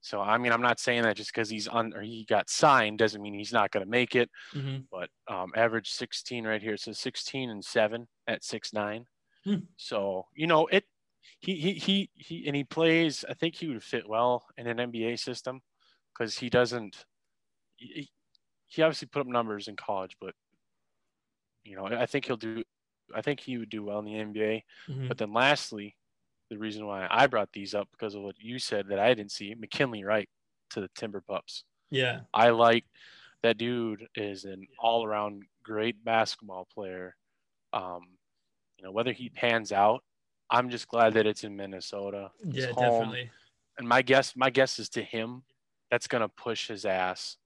[0.00, 2.98] So I mean, I'm not saying that just because he's on or he got signed
[2.98, 4.30] doesn't mean he's not going to make it.
[4.52, 6.76] hmm But um, average 16 right here.
[6.76, 9.04] Says 16 and seven at six nine.
[9.44, 9.56] Hmm.
[9.76, 10.84] So you know it.
[11.40, 13.24] He he he he and he plays.
[13.28, 15.60] I think he would fit well in an NBA system
[16.14, 17.04] because he doesn't.
[17.76, 18.08] He,
[18.66, 20.34] he obviously put up numbers in college, but
[21.64, 22.64] you know I think he'll do.
[23.14, 24.64] I think he would do well in the NBA.
[24.86, 25.96] hmm But then lastly,
[26.50, 29.32] the reason why I brought these up because of what you said that I didn't
[29.32, 30.28] see, McKinley Wright
[30.70, 31.64] to the Timber Pups.
[31.90, 32.20] Yeah.
[32.34, 32.84] I like
[33.42, 37.16] that dude is an all around great basketball player.
[37.72, 38.18] Um,
[38.78, 40.02] you know, whether he pans out,
[40.50, 42.30] I'm just glad that it's in Minnesota.
[42.52, 42.92] He's Yeah, home.
[42.92, 43.30] definitely.
[43.78, 45.44] And my guess, my guess is to him,
[45.90, 47.36] that's gonna push his ass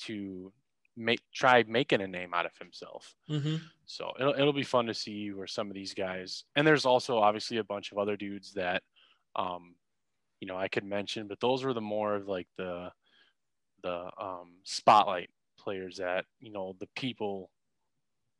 [0.00, 0.52] to
[0.96, 3.14] make try making a name out of himself.
[3.28, 6.86] hmm So it'll it'll be fun to see where some of these guys and there's
[6.86, 8.82] also obviously a bunch of other dudes that
[9.36, 9.76] um
[10.40, 12.92] you know I could mention, but those were the more of like the
[13.82, 17.50] the um spotlight players that, you know, the people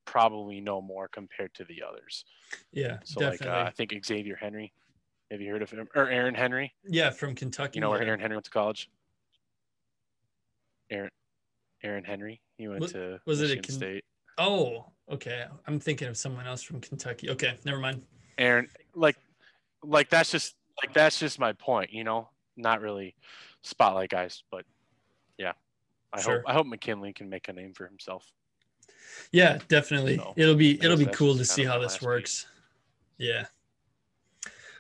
[0.05, 2.25] probably know more compared to the others.
[2.73, 3.49] Yeah, So definitely.
[3.49, 4.73] like uh, I think Xavier Henry.
[5.31, 5.89] Have you heard of him?
[5.95, 6.75] Or Aaron Henry?
[6.85, 7.79] yeah, from Kentucky.
[7.79, 8.09] You know where yeah.
[8.09, 8.91] Aaron Henry went to college?
[10.91, 11.11] Aaron
[11.85, 12.41] Aaron Henry.
[12.59, 14.05] He went Was- to was it a Michigan Ken- State.
[14.39, 15.45] Oh, okay.
[15.69, 17.31] I'm thinking of someone else from Kentucky.
[17.31, 18.03] Okay, never mind.
[18.39, 19.17] Aaron, like,
[19.85, 22.29] like that's just like that's just my point, you know.
[22.57, 23.15] Not really
[23.63, 24.65] spotlight guys, but
[25.39, 25.53] yeah,
[26.13, 26.37] I Sure.
[26.39, 28.33] hope I hope McKinley can make a name for himself.
[29.33, 30.17] Yeah, definitely.
[30.17, 32.07] So, it'll be it'll be cool to see how this last piece.
[32.07, 32.47] works.
[33.19, 33.47] Yeah.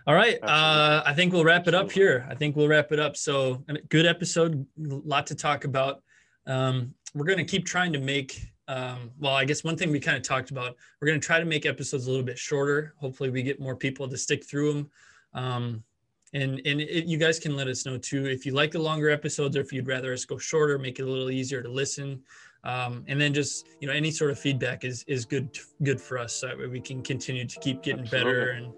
[0.06, 0.38] All right.
[0.42, 2.26] Uh, I think we'll wrap it up here.
[2.28, 3.16] I think we'll wrap it up.
[3.16, 6.02] So, a good episode, a lot to talk about.
[6.46, 10.00] Um, we're going to keep trying to make, um, well, I guess one thing we
[10.00, 12.94] kind of talked about, we're going to try to make episodes a little bit shorter.
[12.98, 14.90] Hopefully, we get more people to stick through them.
[15.34, 15.84] Um,
[16.32, 19.08] and and it, you guys can let us know too if you like the longer
[19.08, 22.22] episodes or if you'd rather us go shorter, make it a little easier to listen.
[22.64, 26.18] Um, and then just you know any sort of feedback is is good good for
[26.18, 28.72] us so that way we can continue to keep getting better and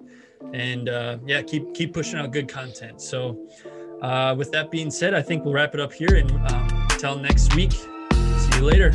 [0.55, 3.49] and uh, yeah keep keep pushing out good content so
[4.03, 6.66] uh, with that being said i think we'll wrap it up here and um,
[6.97, 7.73] until next week.
[7.73, 8.91] See you later